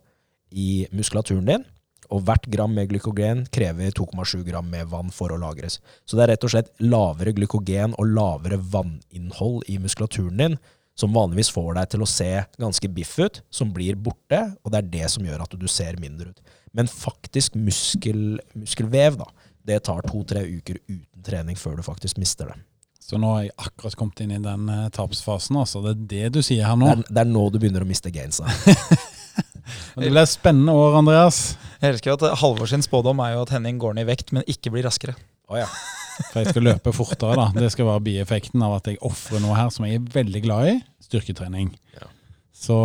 [0.54, 1.66] i muskulaturen din.
[2.14, 5.80] Og hvert gram med glykogen krever 2,7 gram med vann for å lagres.
[6.06, 10.58] Så det er rett og slett lavere glykogen og lavere vanninnhold i muskulaturen din
[10.96, 12.30] som vanligvis får deg til å se
[12.62, 15.98] ganske biff ut, som blir borte, og det er det som gjør at du ser
[16.02, 16.44] mindre ut.
[16.74, 22.52] Men faktisk muskel, muskelvev, da, det tar to-tre uker uten trening før du faktisk mister
[22.52, 22.60] det.
[23.04, 25.82] Så nå har jeg akkurat kommet inn i den uh, tapsfasen, altså.
[25.84, 26.88] Det er det du sier her nå?
[26.88, 28.48] Det er, det er nå du begynner å miste gainsa.
[30.00, 31.42] det blir spennende år, Andreas.
[31.82, 34.46] Jeg elsker at Halvor sin spådom er jo at Henning går ned i vekt, men
[34.50, 35.16] ikke blir raskere.
[35.52, 35.68] Oh, ja.
[36.30, 37.48] For jeg skal løpe fortere, da.
[37.56, 40.70] Det skal være bieffekten av at jeg ofrer noe her som jeg er veldig glad
[40.72, 40.76] i.
[41.04, 41.72] Styrketrening.
[41.98, 42.10] Ja.
[42.64, 42.76] Så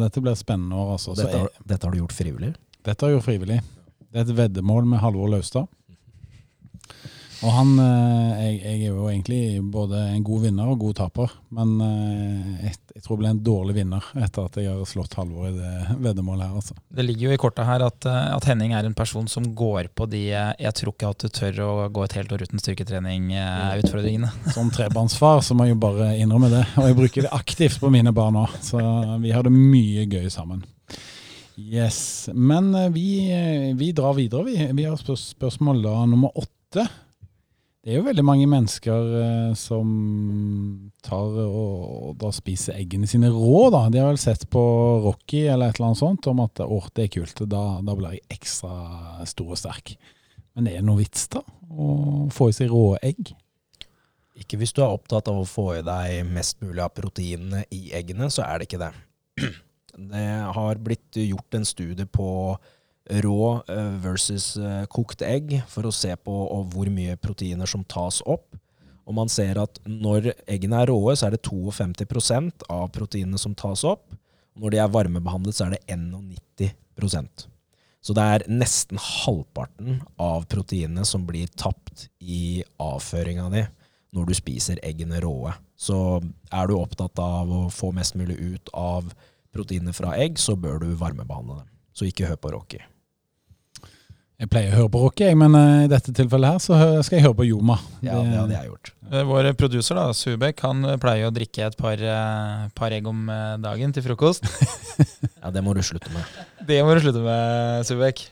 [0.00, 1.16] dette blir spennende år, altså.
[1.18, 2.54] Dette, har, dette, har du gjort frivillig?
[2.86, 3.58] Dette har jeg gjort frivillig.
[4.06, 5.66] Det er et veddemål med Halvor Laustad.
[7.44, 9.40] Og han eh, jeg, jeg, er jo egentlig
[9.72, 13.42] både en god vinner og god taper, men eh, jeg, jeg tror jeg ble en
[13.44, 16.56] dårlig vinner etter at jeg har slått Halvor i det veddemålet her.
[16.62, 16.76] Altså.
[16.96, 19.92] Det ligger jo i kortet her at, eh, at, Henning er en person som går
[19.92, 24.32] på de 'jeg tror ikke at du tør å gå et helt år uten styrketrening'-utfordringene.
[24.56, 27.92] Som trebarnsfar så må jeg jo bare innrømme det, og jeg bruker det aktivt på
[27.92, 28.56] mine barn òg.
[28.64, 28.80] Så
[29.20, 30.64] vi har det mye gøy sammen.
[31.56, 33.32] Yes, Men vi,
[33.76, 34.44] vi drar videre.
[34.44, 36.84] Vi, vi har spørsmål da nummer åtte.
[37.86, 39.90] Det er jo veldig mange mennesker eh, som
[41.06, 43.68] tar og, og da spiser eggene sine rå.
[43.70, 43.84] da.
[43.94, 44.62] De har vel sett på
[45.04, 48.16] Rocky eller et eller annet sånt om at å, det er kult, da, da blir
[48.16, 49.94] jeg ekstra stor og sterk.
[50.58, 53.30] Men er det noe vits da, å få i seg rå egg?
[54.34, 57.92] Ikke hvis du er opptatt av å få i deg mest mulig av proteinene i
[57.94, 58.90] eggene, så er det ikke det.
[59.96, 60.26] Det
[60.58, 62.26] har blitt gjort en studie på
[63.10, 66.36] rå eh, versus eh, kokt egg for å se på
[66.72, 68.56] hvor mye proteiner som tas opp.
[69.06, 73.54] Og man ser at når eggene er råe, så er det 52% av proteinene som
[73.54, 74.10] tas opp.
[74.56, 77.46] Når de er varmebehandlet, så er det 91%
[78.00, 83.66] Så det er nesten halvparten av proteinene som blir tapt i avføringa di
[84.16, 85.52] når du spiser eggene råe.
[85.76, 89.12] Så er du opptatt av å få mest mulig ut av
[89.52, 91.72] proteinene fra egg, så bør du varmebehandle dem.
[91.96, 92.80] Så ikke hør på Rocky.
[94.36, 97.24] Jeg pleier å høre på Rocky, men uh, i dette tilfellet her så skal jeg
[97.24, 97.78] høre på Joma.
[98.04, 98.90] Ja, det hadde jeg gjort.
[99.08, 102.02] Uh, vår produser, da, Subek, han eh, pleier å drikke et par,
[102.76, 103.30] par egg om
[103.64, 104.44] dagen til frokost.
[105.42, 106.36] ja, det må du slutte med.
[106.68, 108.26] Det må du slutte med, Subek.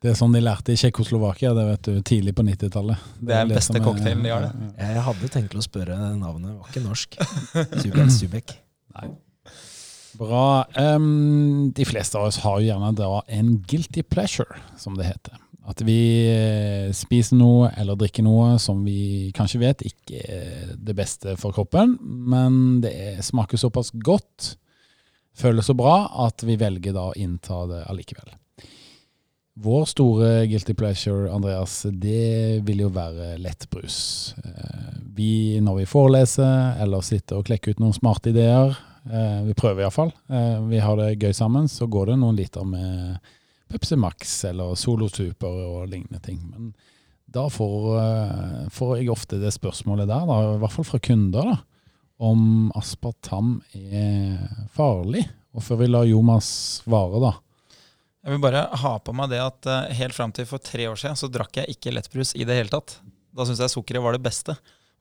[0.00, 3.04] Det er sånn de lærte i Tsjekkoslovakia det vet du, tidlig på 90-tallet.
[3.18, 4.72] Det, det er den beste cocktailen de har, det.
[4.80, 7.20] Jeg hadde tenkt å spørre navnet, det var ikke norsk.
[7.84, 8.12] Subek.
[8.22, 8.58] Subek.
[8.96, 9.12] Nei.
[10.16, 10.66] Bra.
[10.76, 15.40] Um, de fleste av oss har jo gjerne da en guilty pleasure, som det heter.
[15.66, 15.98] At vi
[16.30, 21.56] eh, spiser noe eller drikker noe som vi kanskje vet ikke er det beste for
[21.56, 24.54] kroppen, men det smaker såpass godt,
[25.36, 28.30] føles så bra, at vi velger da å innta det allikevel.
[29.56, 33.98] Vår store guilty pleasure, Andreas, det vil jo være lettbrus.
[34.44, 38.76] Eh, vi, når vi foreleser eller sitter og klekker ut noen smarte ideer,
[39.46, 40.12] vi prøver iallfall.
[40.28, 41.68] Eh, vi har det gøy sammen.
[41.70, 43.16] Så går det noen liter med
[43.70, 46.40] Pepsi Max eller Solo Super og lignende ting.
[46.50, 46.72] Men
[47.26, 51.50] da får, eh, får jeg ofte det spørsmålet der, da, i hvert fall fra kunder,
[51.52, 51.56] da,
[52.18, 55.26] om aspartam er farlig.
[55.56, 56.48] Og før vi lar Jomas
[56.82, 57.34] svare, da.
[58.26, 61.14] Jeg vil bare ha på meg det at helt fram til for tre år siden
[61.16, 62.98] så drakk jeg ikke lettbrus i det hele tatt.
[63.30, 64.56] Da syntes jeg sukkeret var det beste.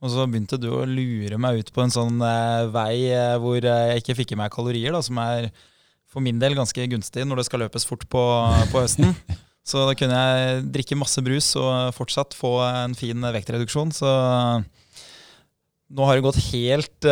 [0.06, 3.58] Og så begynte du å lure meg ut på en sånn eh, vei eh, hvor
[3.58, 5.50] jeg ikke fikk i meg kalorier, da, som er
[6.06, 8.24] for min del ganske gunstig når det skal løpes fort på,
[8.72, 9.16] på høsten.
[9.66, 13.90] Så da kunne jeg drikke masse brus og fortsatt få en fin vektreduksjon.
[13.98, 14.12] Så
[15.90, 17.08] nå har det gått helt,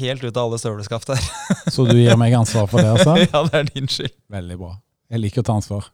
[0.00, 1.22] helt ut av alle støvleskaft her.
[1.70, 3.14] Så du gir meg ansvar for det, altså?
[3.30, 4.16] ja, det er din skyld.
[4.34, 4.72] Veldig bra.
[5.06, 5.88] Jeg liker å ta ansvar.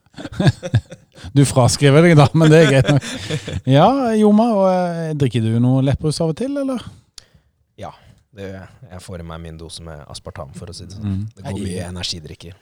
[1.35, 3.05] Du fraskriver deg, da, men det er greit nok.
[3.69, 3.85] Ja,
[4.17, 6.81] Joma, og, eh, drikker du noe lettbrus av og til, eller?
[7.79, 7.93] Ja,
[8.35, 8.49] det,
[8.89, 11.05] jeg får i meg min dose med aspartam, for å si det sånn.
[11.05, 11.23] Mm.
[11.37, 12.57] Det går mye energidrikker.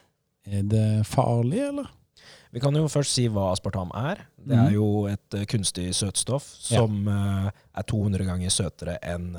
[0.52, 1.90] Er det farlig, eller?
[2.52, 4.26] Vi kan jo først si hva aspartam er.
[4.36, 4.76] Det er mm.
[4.76, 7.20] jo et uh, kunstig søtstoff som ja.
[7.48, 9.32] uh, er 200 ganger søtere enn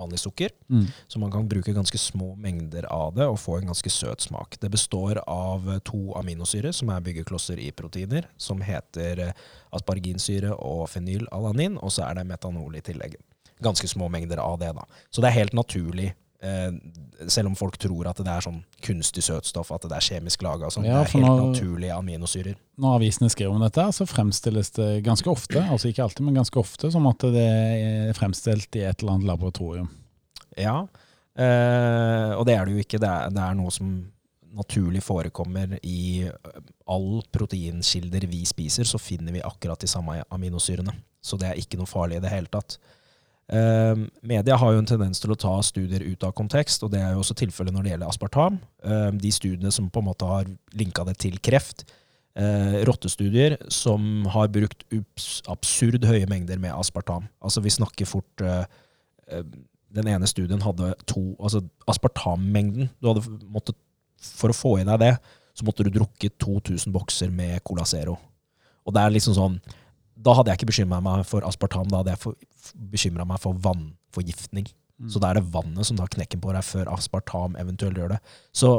[0.00, 0.52] vanlig sukker.
[0.72, 0.86] Mm.
[1.08, 4.58] Så man kan bruke ganske små mengder av det og få en ganske søt smak.
[4.60, 9.44] Det består av eh, to aminosyrer som er byggeklosser i proteiner, som heter eh,
[9.76, 13.18] asparginsyre og fenylalanin, og så er det metanol i tillegg.
[13.60, 14.86] Ganske små mengder av det, da.
[15.12, 19.70] Så det er helt naturlig, selv om folk tror at det er sånn kunstig søtstoff,
[19.76, 20.70] at det er kjemisk laga.
[20.72, 20.86] Sånn.
[20.88, 22.54] Ja, det er helt når- naturlige aminosyrer.
[22.80, 26.56] Når avisene skriver om dette, så fremstilles det ganske ofte, altså ikke alltid, men ganske
[26.56, 29.90] ofte, som at det er fremstilt i et eller annet laboratorium.
[30.56, 30.86] Ja,
[31.36, 33.00] eh, og det er det jo ikke.
[33.02, 33.90] Det er, det er noe som
[34.56, 36.32] naturlig forekommer i eh,
[36.90, 40.94] all proteinkilder vi spiser, så finner vi akkurat de samme aminosyrene.
[41.22, 42.78] Så det er ikke noe farlig i det hele tatt.
[43.50, 47.00] Eh, media har jo en tendens til å ta studier ut av kontekst, og det
[47.02, 48.60] er jo også tilfellet når det gjelder aspartam.
[48.84, 51.82] Eh, de studiene som på en måte har linka det til kreft,
[52.38, 54.84] eh, rottestudier som har brukt
[55.50, 57.26] absurd høye mengder med aspartam.
[57.42, 58.64] Altså vi snakker fort eh,
[59.28, 59.44] eh,
[59.90, 63.74] Den ene studien hadde to Altså aspartammengden du hadde måttet,
[64.22, 65.16] For å få i deg det,
[65.56, 68.18] så måtte du drukke 2000 bokser med Cola Zero.
[68.86, 69.56] Og det er liksom sånn
[70.14, 72.36] Da hadde jeg ikke bekymra meg for aspartam, da hadde jeg
[72.74, 74.68] bekymra meg for vannforgiftning.
[75.08, 78.18] Så da er det vannet som tar knekken på deg før aspartam eventuelt gjør det.
[78.52, 78.72] Så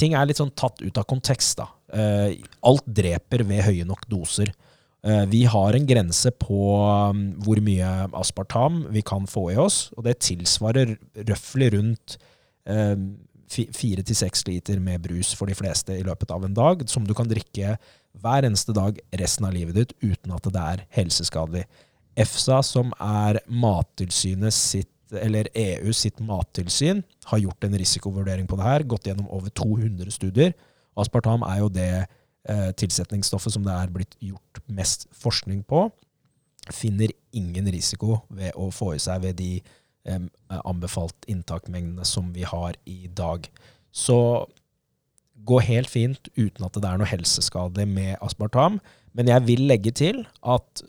[0.00, 1.66] ting er litt sånn tatt ut av kontekst, da.
[1.92, 4.54] Eh, alt dreper ved høye nok doser.
[5.04, 6.62] Eh, vi har en grense på
[7.12, 10.96] um, hvor mye aspartam vi kan få i oss, og det tilsvarer
[11.28, 12.16] røftlig rundt
[13.48, 16.82] fi- fire til seks liter med brus for de fleste i løpet av en dag,
[16.90, 17.76] som du kan drikke
[18.18, 21.64] hver eneste dag resten av livet ditt uten at det er helseskadelig.
[22.18, 28.66] EFSA, som er Mattilsynet sitt eller EU sitt mattilsyn har gjort en risikovurdering på det
[28.66, 30.52] her, gått gjennom over 200 studier.
[30.98, 35.86] Aspartam er jo det eh, tilsetningsstoffet som det er blitt gjort mest forskning på.
[36.74, 40.22] Finner ingen risiko ved å få i seg ved de eh,
[40.60, 43.48] anbefalt inntakmengdene som vi har i dag.
[43.92, 44.18] Så
[45.48, 48.80] gå helt fint uten at det er noe helseskadelig med aspartam.
[49.16, 50.82] Men jeg vil legge til at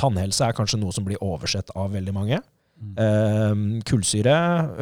[0.00, 2.40] tannhelse er kanskje noe som blir oversett av veldig mange.
[2.80, 4.36] Eh, kullsyre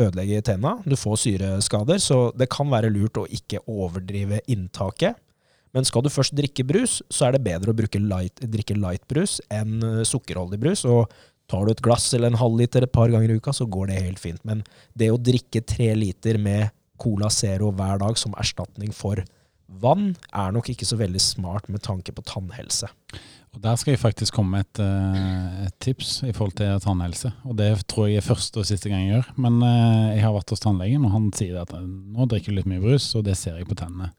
[0.06, 5.18] ødelegger tenna, du får syreskader, så det kan være lurt å ikke overdrive inntaket.
[5.76, 9.82] Men skal du først drikke brus, så er det bedre å light, drikke light-brus enn
[9.82, 10.84] eh, sukkerholdig brus.
[10.88, 11.10] Og
[11.50, 14.02] tar du et glass eller en halvliter et par ganger i uka, så går det
[14.02, 14.40] helt fint.
[14.44, 14.62] Men
[14.94, 19.22] det å drikke tre liter med Cola Zero hver dag som erstatning for
[19.68, 22.88] vann, er nok ikke så veldig smart med tanke på tannhelse.
[23.58, 27.32] Og Der skal jeg faktisk komme med et, eh, et tips i forhold til tannhelse.
[27.42, 29.32] Og det tror jeg er første og siste gang jeg gjør.
[29.36, 32.60] Men eh, jeg har vært hos tannlegen, og han sier at eh, nå drikker du
[32.60, 34.12] litt mye brus, og det ser jeg på tennene.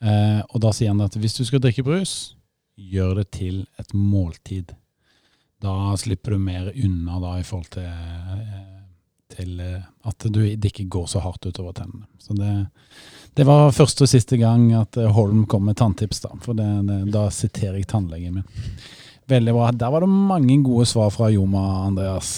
[0.00, 2.34] Og da sier han at hvis du skal drikke brus,
[2.80, 4.72] gjør det til et måltid.
[5.60, 7.90] Da slipper du mer unna da i forhold til,
[9.36, 12.08] til at du, det ikke går så hardt utover tennene.
[12.16, 12.48] Så det,
[13.38, 16.32] det var første og siste gang at eh, Holm kom med tanntips, da.
[16.44, 18.48] For det, det, da siterer jeg tannlegen min.
[19.30, 19.68] Veldig bra.
[19.76, 22.32] Der var det mange gode svar fra Joma, Andreas.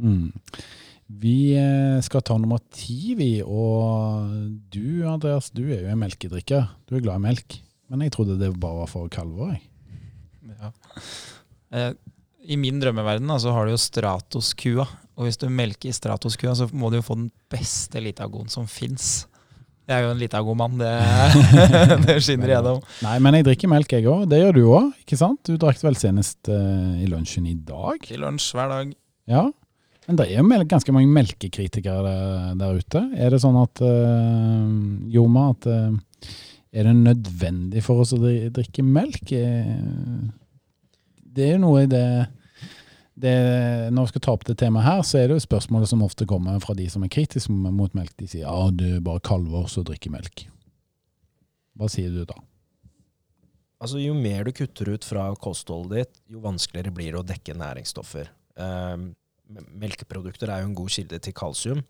[0.00, 0.32] Mm.
[1.20, 3.30] Vi eh, skal ta nummer ti, vi.
[3.44, 4.32] Og
[4.72, 6.66] du, Andreas, du er jo en melkedrikker.
[6.88, 7.58] Du er glad i melk.
[7.92, 9.54] Men jeg trodde det bare var for kalver.
[9.54, 10.54] jeg.
[10.54, 10.72] Ja.
[11.74, 11.92] Eh,
[12.48, 14.88] I min drømmeverden da, så har du jo Stratos-kua.
[15.14, 18.66] Og hvis du melker i Stratos-kua, så må du jo få den beste litagoen som
[18.70, 19.26] fins.
[19.84, 20.92] Jeg er jo en litago-mann, det,
[22.06, 22.78] det skinner igjennom.
[23.04, 24.22] Nei, men jeg drikker melk, jeg òg.
[24.30, 25.42] Det gjør du òg, ikke sant?
[25.44, 28.00] Du drakk vel senest uh, i lunsjen i dag?
[28.08, 28.94] I lunsj hver dag.
[29.28, 29.42] Ja.
[30.08, 33.02] Men det er jo ganske mange melkekritikere der, der ute.
[33.12, 34.64] Er det sånn at uh,
[35.12, 36.32] Joma, at uh,
[36.72, 39.36] er det nødvendig for oss å drikke melk?
[41.34, 42.06] Det er jo noe i det,
[43.14, 46.02] det Når vi skal ta opp det temaet her, så er det jo spørsmålet som
[46.02, 48.10] ofte kommer fra de som er kritiske mot melk.
[48.18, 50.46] De sier ja, du er bare kalver som drikker melk.
[51.78, 52.36] Hva sier du da?
[53.82, 57.56] Altså, jo mer du kutter ut fra kostholdet ditt, jo vanskeligere blir det å dekke
[57.60, 58.30] næringsstoffer.
[58.56, 59.06] Eh,
[59.82, 61.82] melkeprodukter er jo en god kilde til kalsium.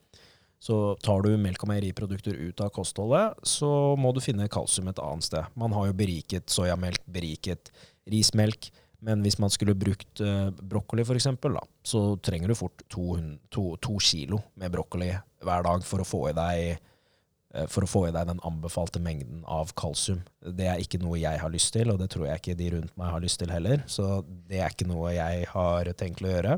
[0.64, 3.68] Så tar du melk- og meieriprodukter ut av kostholdet, så
[4.00, 5.52] må du finne kalsium et annet sted.
[5.60, 7.68] Man har jo beriket soyamelk, beriket
[8.10, 8.70] rismelk,
[9.04, 11.20] men hvis man skulle brukt uh, brokkoli for
[11.52, 13.18] da, så trenger du fort to,
[13.52, 15.12] to, to kilo med brokkoli
[15.44, 19.02] hver dag for å få i deg eh, for å få i deg den anbefalte
[19.04, 20.22] mengden av kalsium.
[20.40, 22.96] Det er ikke noe jeg har lyst til, og det tror jeg ikke de rundt
[23.00, 23.84] meg har lyst til heller.
[23.84, 26.56] Så det er ikke noe jeg har tenkt å gjøre.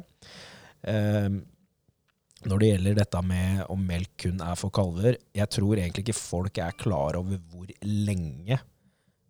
[0.87, 1.41] Ehm,
[2.47, 6.19] når det gjelder dette med om melk kun er for kalver, jeg tror egentlig ikke
[6.21, 8.61] folk er klar over hvor lenge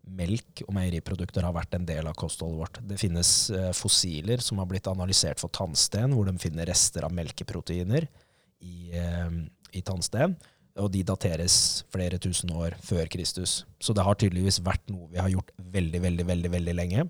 [0.06, 2.80] melk og meieriprodukter har vært en del av kostholdet vårt.
[2.88, 7.14] Det finnes eh, fossiler som har blitt analysert for tannsten, hvor de finner rester av
[7.16, 8.06] melkeproteiner
[8.62, 9.38] i, eh,
[9.76, 10.36] i tannsten.
[10.76, 13.62] Og de dateres flere tusen år før Kristus.
[13.80, 17.06] Så det har tydeligvis vært noe vi har gjort veldig, veldig, veldig, veldig lenge.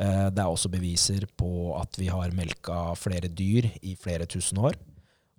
[0.00, 4.58] Eh, det er også beviser på at vi har melka flere dyr i flere tusen
[4.58, 4.78] år.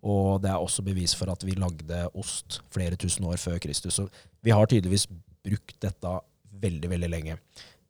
[0.06, 3.98] Og det er også bevis for at vi lagde ost flere tusen år før Kristus.
[3.98, 4.06] Så
[4.46, 5.08] vi har tydeligvis
[5.46, 6.14] brukt dette
[6.62, 7.38] veldig, veldig lenge.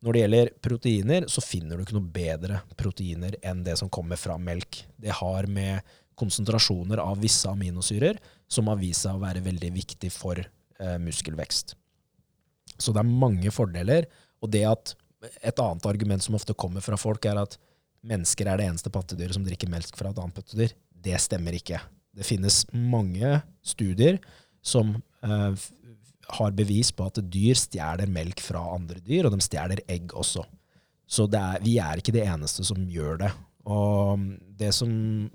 [0.06, 4.20] Når det gjelder proteiner, så finner du ikke noe bedre proteiner enn det som kommer
[4.20, 4.84] fra melk.
[5.02, 10.12] Det har med konsentrasjoner av visse aminosyrer som har vist seg å være veldig viktig
[10.14, 11.76] for eh, muskelvekst.
[12.78, 14.08] Så det er mange fordeler.
[14.44, 14.94] Og det at
[15.42, 17.58] et annet argument som ofte kommer fra folk, er at
[18.06, 20.76] mennesker er det eneste pattedyret som drikker melk fra et annet pattedyr.
[21.06, 21.80] Det stemmer ikke.
[22.16, 24.20] Det finnes mange studier
[24.66, 24.94] som
[25.26, 25.66] eh,
[26.38, 30.46] har bevis på at dyr stjeler melk fra andre dyr, og de stjeler egg også.
[31.06, 33.32] Så er, vi er ikke de eneste som gjør det.
[33.70, 34.22] Og
[34.58, 34.90] det som,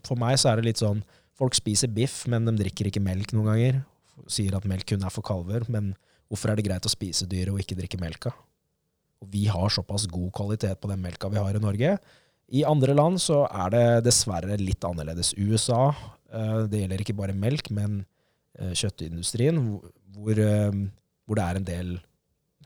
[0.07, 1.03] for meg så er det litt sånn
[1.41, 3.77] Folk spiser biff, men de drikker ikke melk noen ganger.
[4.29, 5.65] Sier at melk kun er for kalver.
[5.73, 5.95] Men
[6.29, 8.35] hvorfor er det greit å spise dyret og ikke drikke melka?
[9.25, 11.95] Og vi har såpass god kvalitet på den melka vi har i Norge.
[12.53, 15.33] I andre land så er det dessverre litt annerledes.
[15.39, 15.95] USA,
[16.29, 18.03] eh, det gjelder ikke bare melk, men
[18.59, 19.59] kjøttindustrien,
[20.15, 20.81] hvor, eh,
[21.27, 21.93] hvor, det er en del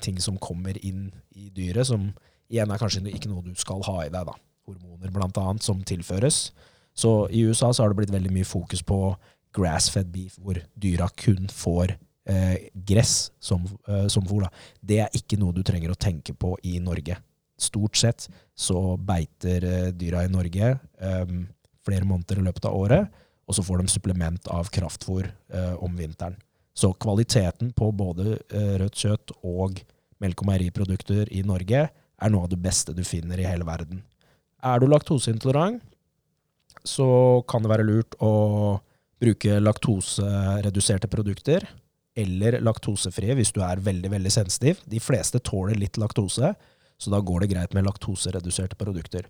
[0.03, 2.11] ting som kommer inn i dyret, som
[2.51, 4.27] igjen er kanskje ikke noe du skal ha i deg.
[4.27, 4.35] da.
[4.65, 6.51] Hormoner annet som tilføres.
[6.95, 9.17] Så i USA så har det blitt veldig mye fokus på
[9.55, 11.95] grass-fed beef, hvor dyra kun får
[12.27, 14.47] eh, gress som, eh, som fôr.
[14.81, 17.19] Det er ikke noe du trenger å tenke på i Norge.
[17.61, 21.35] Stort sett så beiter eh, dyra i Norge eh,
[21.85, 25.97] flere måneder i løpet av året, og så får de supplement av kraftfôr eh, om
[25.97, 26.37] vinteren.
[26.75, 29.79] Så kvaliteten på både eh, rødt kjøtt og
[30.23, 34.03] melk- og meieriprodukter i Norge er noe av det beste du finner i hele verden.
[34.65, 35.83] Er du laktoseintolerant,
[36.85, 37.07] så
[37.49, 38.33] kan det være lurt å
[39.23, 41.65] bruke laktosereduserte produkter
[42.19, 44.83] eller laktosefrie hvis du er veldig veldig sensitiv.
[44.91, 46.53] De fleste tåler litt laktose,
[46.99, 49.27] så da går det greit med laktosereduserte produkter.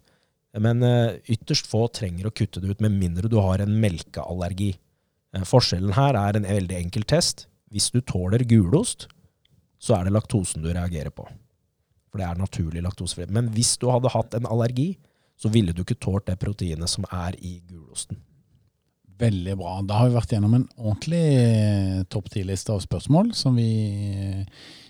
[0.61, 4.75] Men uh, ytterst få trenger å kutte det ut, med mindre du har en melkeallergi.
[5.35, 7.49] Uh, forskjellen her er en veldig enkel test.
[7.75, 9.09] Hvis du tåler gulost,
[9.83, 11.27] så er det laktosen du reagerer på.
[12.13, 13.27] For det er naturlig laktosefri.
[13.35, 14.93] Men hvis du hadde hatt en allergi,
[15.35, 18.21] så ville du ikke tålt det proteinet som er i gulosten.
[19.19, 19.75] Veldig bra.
[19.87, 24.47] Da har vi vært gjennom en ordentlig topp ti-liste av spørsmål som vi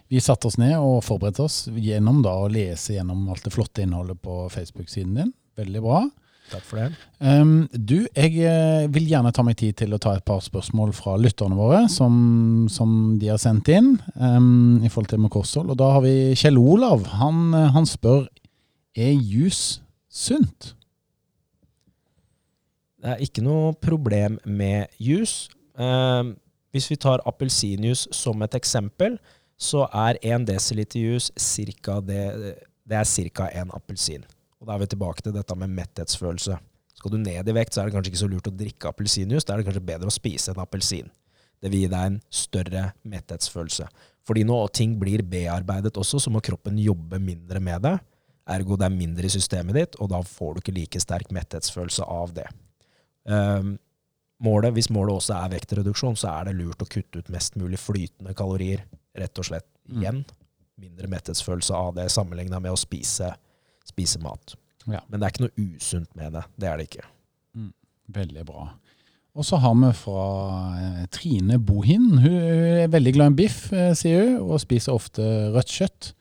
[0.09, 3.83] vi satte oss ned og forberedte oss gjennom da å lese gjennom alt det flotte
[3.83, 5.33] innholdet på Facebook-siden din.
[5.59, 6.05] Veldig bra.
[6.53, 6.91] Takk for det.
[7.25, 10.93] Um, du, jeg eh, vil gjerne ta meg tid til å ta et par spørsmål
[10.97, 15.73] fra lytterne våre, som, som de har sendt inn um, i forhold til med kosthold.
[15.73, 17.07] Og da har vi Kjell Olav.
[17.21, 18.27] Han, eh, han spør
[18.95, 19.81] er jus
[20.13, 20.75] sunt.
[23.01, 25.49] Det er ikke noe problem med jus.
[25.81, 26.37] Um,
[26.75, 29.19] hvis vi tar appelsinjus som et eksempel,
[29.57, 32.25] så er 1 dl jus cirka det,
[32.85, 33.49] det er ca.
[33.55, 34.25] en appelsin.
[34.65, 36.57] Og Da er vi tilbake til dette med metthetsfølelse.
[36.97, 39.45] Skal du ned i vekt, så er det kanskje ikke så lurt å drikke appelsinjuice.
[39.45, 41.11] Da er det kanskje bedre å spise en appelsin.
[41.61, 43.91] Det vil gi deg en større metthetsfølelse.
[44.25, 47.95] Fordi når ting blir bearbeidet også, så må kroppen jobbe mindre med det.
[48.55, 52.09] Ergo det er mindre i systemet ditt, og da får du ikke like sterk metthetsfølelse
[52.09, 52.49] av det.
[53.29, 53.77] Um,
[54.45, 57.81] målet, hvis målet også er vektreduksjon, så er det lurt å kutte ut mest mulig
[57.81, 58.85] flytende kalorier
[59.17, 60.01] rett og slett mm.
[60.01, 60.25] igjen.
[60.81, 63.35] Mindre metthetsfølelse av det sammenligna med å spise,
[63.95, 64.57] spise mat.
[64.91, 65.01] Ja.
[65.09, 66.45] Men det er ikke noe usunt med det.
[66.61, 67.07] Det er det ikke.
[67.57, 67.71] Mm.
[68.15, 68.67] Veldig bra.
[69.35, 70.25] Og så har vi fra
[70.79, 72.13] eh, Trine Bohin.
[72.23, 75.25] Hun er veldig glad i biff, eh, sier hun, og spiser ofte
[75.55, 76.13] rødt kjøtt.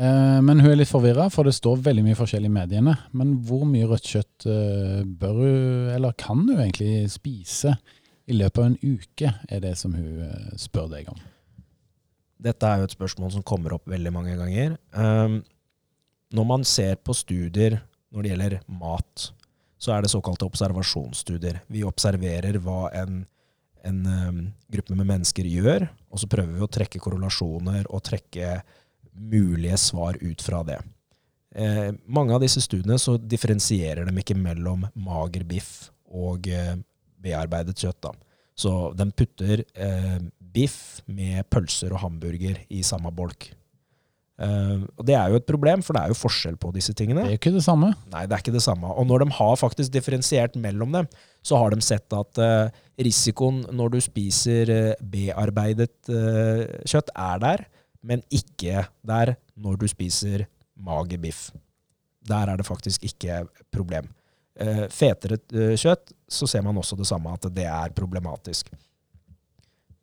[0.00, 2.96] Eh, men hun er litt forvirra, for det står veldig mye forskjell i mediene.
[3.12, 4.48] Men hvor mye rødt kjøtt
[5.20, 7.76] bør hun, eller kan hun egentlig spise
[8.30, 11.20] i løpet av en uke, er det som hun spør deg om.
[12.40, 14.78] Dette er jo et spørsmål som kommer opp veldig mange ganger.
[16.34, 19.30] Når man ser på studier når det gjelder mat,
[19.80, 21.62] så er det såkalte observasjonsstudier.
[21.72, 23.22] Vi observerer hva en,
[23.86, 28.58] en um, gruppe med mennesker gjør, og så prøver vi å trekke korrelasjoner og trekke
[29.14, 30.80] mulige svar ut fra det.
[31.54, 36.76] Eh, mange av disse studiene så differensierer de ikke mellom mager biff og eh,
[37.20, 38.04] bearbeidet kjøtt.
[38.06, 38.12] Da.
[38.54, 43.50] Så de putter eh, biff med pølser og hamburger i samme bolk.
[44.40, 47.26] Uh, og Det er jo et problem, for det er jo forskjell på disse tingene.
[47.26, 47.90] Det er ikke det samme.
[48.12, 48.88] Nei, det er ikke det samme.
[48.88, 51.10] Og når de har faktisk differensiert mellom dem,
[51.44, 52.70] så har de sett at uh,
[53.00, 57.66] risikoen når du spiser uh, bearbeidet kjøtt, er der,
[58.00, 60.46] men ikke der når du spiser
[60.80, 61.50] magebiff.
[62.28, 64.08] Der er det faktisk ikke problem.
[64.92, 65.38] Fetere
[65.78, 68.68] kjøtt, så ser man også det samme, at det er problematisk.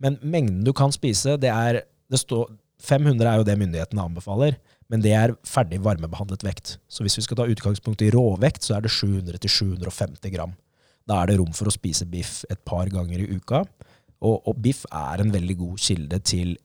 [0.01, 2.49] Men mengden du kan spise, det er det står,
[2.84, 4.57] 500 er jo det myndighetene anbefaler,
[4.91, 6.78] men det er ferdig varmebehandlet vekt.
[6.88, 10.53] Så hvis vi skal ta utgangspunkt i råvekt, så er det 700-750 gram.
[11.07, 13.63] Da er det rom for å spise biff et par ganger i uka.
[14.23, 16.55] Og, og biff er en veldig god kilde til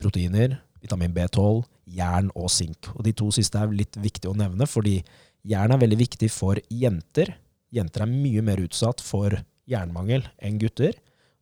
[0.00, 1.62] proteiner, vitamin B12,
[1.98, 2.90] jern og sink.
[2.96, 5.00] Og de to siste er litt viktig å nevne, fordi
[5.48, 7.34] jern er veldig viktig for jenter.
[7.74, 9.36] Jenter er mye mer utsatt for
[9.70, 10.96] jernmangel enn gutter.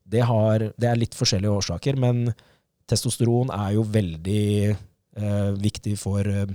[0.09, 2.31] Det, har, det er litt forskjellige årsaker, men
[2.89, 6.51] testosteron er jo veldig eh, viktig for eh,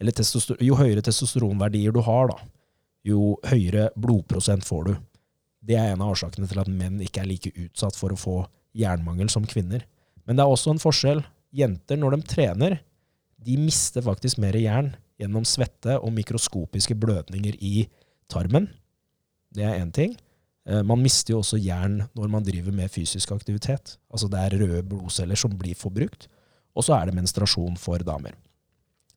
[0.00, 2.38] Eller jo høyere testosteronverdier du har, da,
[3.06, 4.94] jo høyere blodprosent får du.
[5.64, 8.34] Det er en av årsakene til at menn ikke er like utsatt for å få
[8.76, 9.86] jernmangel som kvinner.
[10.26, 11.22] Men det er også en forskjell.
[11.54, 12.76] Jenter, når de trener,
[13.44, 17.86] de mister faktisk mer jern gjennom svette og mikroskopiske blødninger i
[18.32, 18.66] tarmen.
[19.54, 20.16] Det er én ting.
[20.68, 23.96] Eh, man mister jo også jern når man driver med fysisk aktivitet.
[24.10, 26.28] Altså det er røde blodceller som blir forbrukt.
[26.74, 28.34] Og så er det menstruasjon for damer.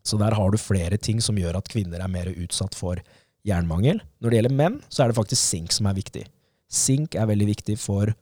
[0.06, 3.00] Så der har du flere ting som gjør at kvinner er mer utsatt for
[3.48, 4.00] jernmangel.
[4.22, 6.24] Når det gjelder menn, så er det faktisk sink som er viktig.
[6.68, 8.16] Sink er veldig viktig for å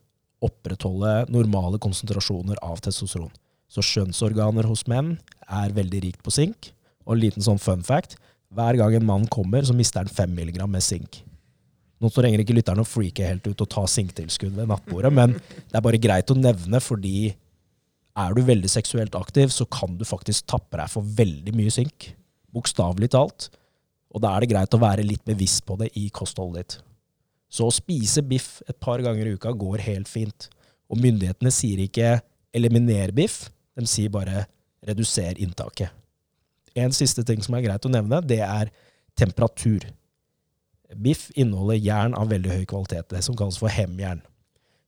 [0.46, 3.32] opprettholde normale konsentrasjoner av testosteron.
[3.70, 5.16] Så skjønnsorganer hos menn
[5.46, 6.70] er veldig rikt på sink.
[7.06, 8.16] Og en liten sånn fun fact.
[8.54, 11.22] Hver gang en mann kommer, så mister han 5 mg med sink.
[12.02, 15.78] Nå trenger ikke lytteren å freake helt ut og ta sinktilskudd ved nattbordet, men det
[15.78, 17.30] er bare greit å nevne, fordi
[18.16, 22.10] er du veldig seksuelt aktiv, så kan du faktisk tappe deg for veldig mye sink.
[22.52, 23.48] Bokstavelig talt.
[24.14, 26.78] Og da er det greit å være litt bevisst på det i kostholdet ditt.
[27.52, 30.48] Så å spise biff et par ganger i uka går helt fint.
[30.88, 32.20] Og myndighetene sier ikke
[32.54, 34.46] 'eliminer biff', de sier bare
[34.86, 35.90] 'reduser inntaket'.
[36.76, 38.70] En siste ting som er greit å nevne, det er
[39.16, 39.80] temperatur.
[40.94, 44.22] Biff inneholder jern av veldig høy kvalitet, det som kalles for hemjern.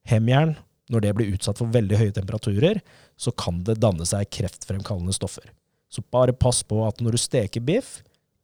[0.09, 0.55] Hemjern,
[0.93, 2.81] når det blir utsatt for veldig høye temperaturer,
[3.19, 5.51] så kan det danne seg kreftfremkallende stoffer.
[5.91, 7.99] Så bare pass på at når du steker biff,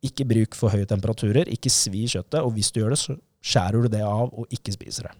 [0.04, 3.84] ikke bruk for høye temperaturer, ikke svi kjøttet, og hvis du gjør det, så skjærer
[3.84, 5.14] du det av og ikke spiser det.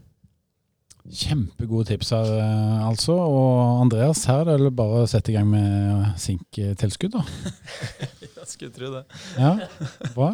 [1.04, 3.12] Kjempegode tips her, eh, altså.
[3.12, 7.24] Og Andreas, her er det bare å sette i gang med sinktilskudd, da.
[8.38, 9.02] Jeg skulle tro det.
[9.36, 9.52] Ja,
[10.16, 10.30] bra.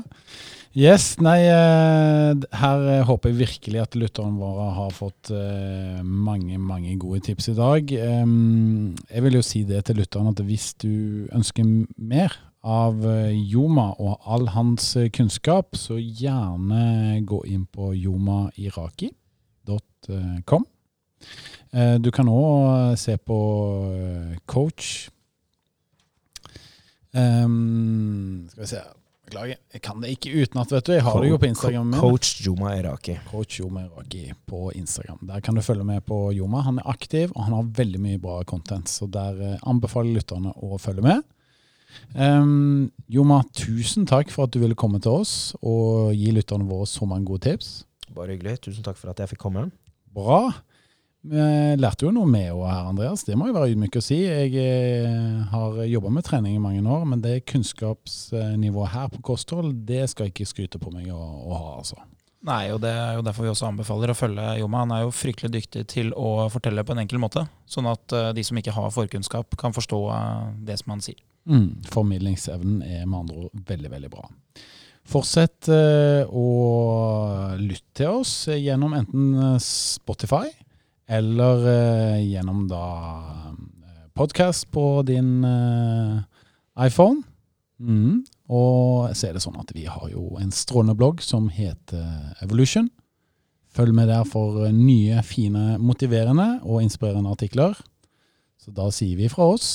[0.71, 6.61] Yes, nei, eh, her eh, håper jeg virkelig at lytterne våre har fått eh, mange,
[6.63, 7.91] mange gode tips i dag.
[7.91, 11.67] Jeg vil jo si det til lytterne at hvis du ønsker
[11.99, 12.31] mer
[12.63, 13.03] av
[13.35, 20.67] Joma og all hans kunnskap, så gjerne gå inn på jomairaki.com.
[21.99, 23.39] Du kan òg se på
[24.47, 25.11] coach.
[27.11, 29.00] skal vi se
[29.31, 29.59] Beklager.
[29.71, 30.93] Jeg kan det ikke utenat, vet du.
[30.97, 31.87] Jeg har Co det jo på Instagram.
[31.87, 32.01] min.
[32.01, 33.15] Coach Joma Iraki.
[33.31, 35.21] Coach Joma Iraki på Instagram.
[35.29, 36.65] Der kan du følge med på Joma.
[36.67, 38.89] Han er aktiv, og han har veldig mye bra content.
[38.91, 41.23] Så der eh, anbefaler lytterne å følge med.
[42.15, 46.87] Um, Joma, tusen takk for at du ville komme til oss og gi lytterne våre
[46.87, 47.85] så mange gode tips.
[48.15, 48.61] Bare hyggelig.
[48.67, 49.69] Tusen takk for at jeg fikk komme.
[50.15, 50.51] Bra.
[51.21, 51.41] Vi
[51.77, 53.27] lærte jo noe med òg her, Andreas.
[53.29, 54.23] Det må jo være ydmyk å si.
[54.25, 59.75] Jeg eh, har jobba med trening i mange år, men det kunnskapsnivået her på kosthold,
[59.89, 62.01] det skal jeg ikke skryte på meg å, å ha, altså.
[62.49, 64.81] Nei, og det er jo derfor vi også anbefaler å følge Joma.
[64.87, 68.31] Han er jo fryktelig dyktig til å fortelle på en enkel måte, sånn at eh,
[68.39, 71.21] de som ikke har forkunnskap, kan forstå eh, det som han sier.
[71.51, 74.25] Mm, formidlingsevnen er med andre ord veldig, veldig bra.
[75.11, 76.49] Fortsett å
[77.59, 80.53] lytte til oss gjennom enten Spotify
[81.11, 82.85] eller eh, gjennom da
[83.51, 86.23] eh, podkast på din eh,
[86.87, 87.25] iPhone.
[87.81, 88.23] Mm.
[88.51, 92.89] Og så er det sånn at vi har jo en strålende blogg som heter Evolution.
[93.71, 97.79] Følg med der for nye, fine, motiverende og inspirerende artikler.
[98.61, 99.71] Så da sier vi fra oss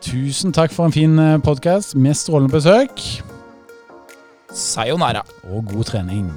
[0.00, 3.04] Tusen takk for en fin podkast med strålende besøk.
[4.56, 5.26] Sayonara.
[5.52, 6.32] Og god trening.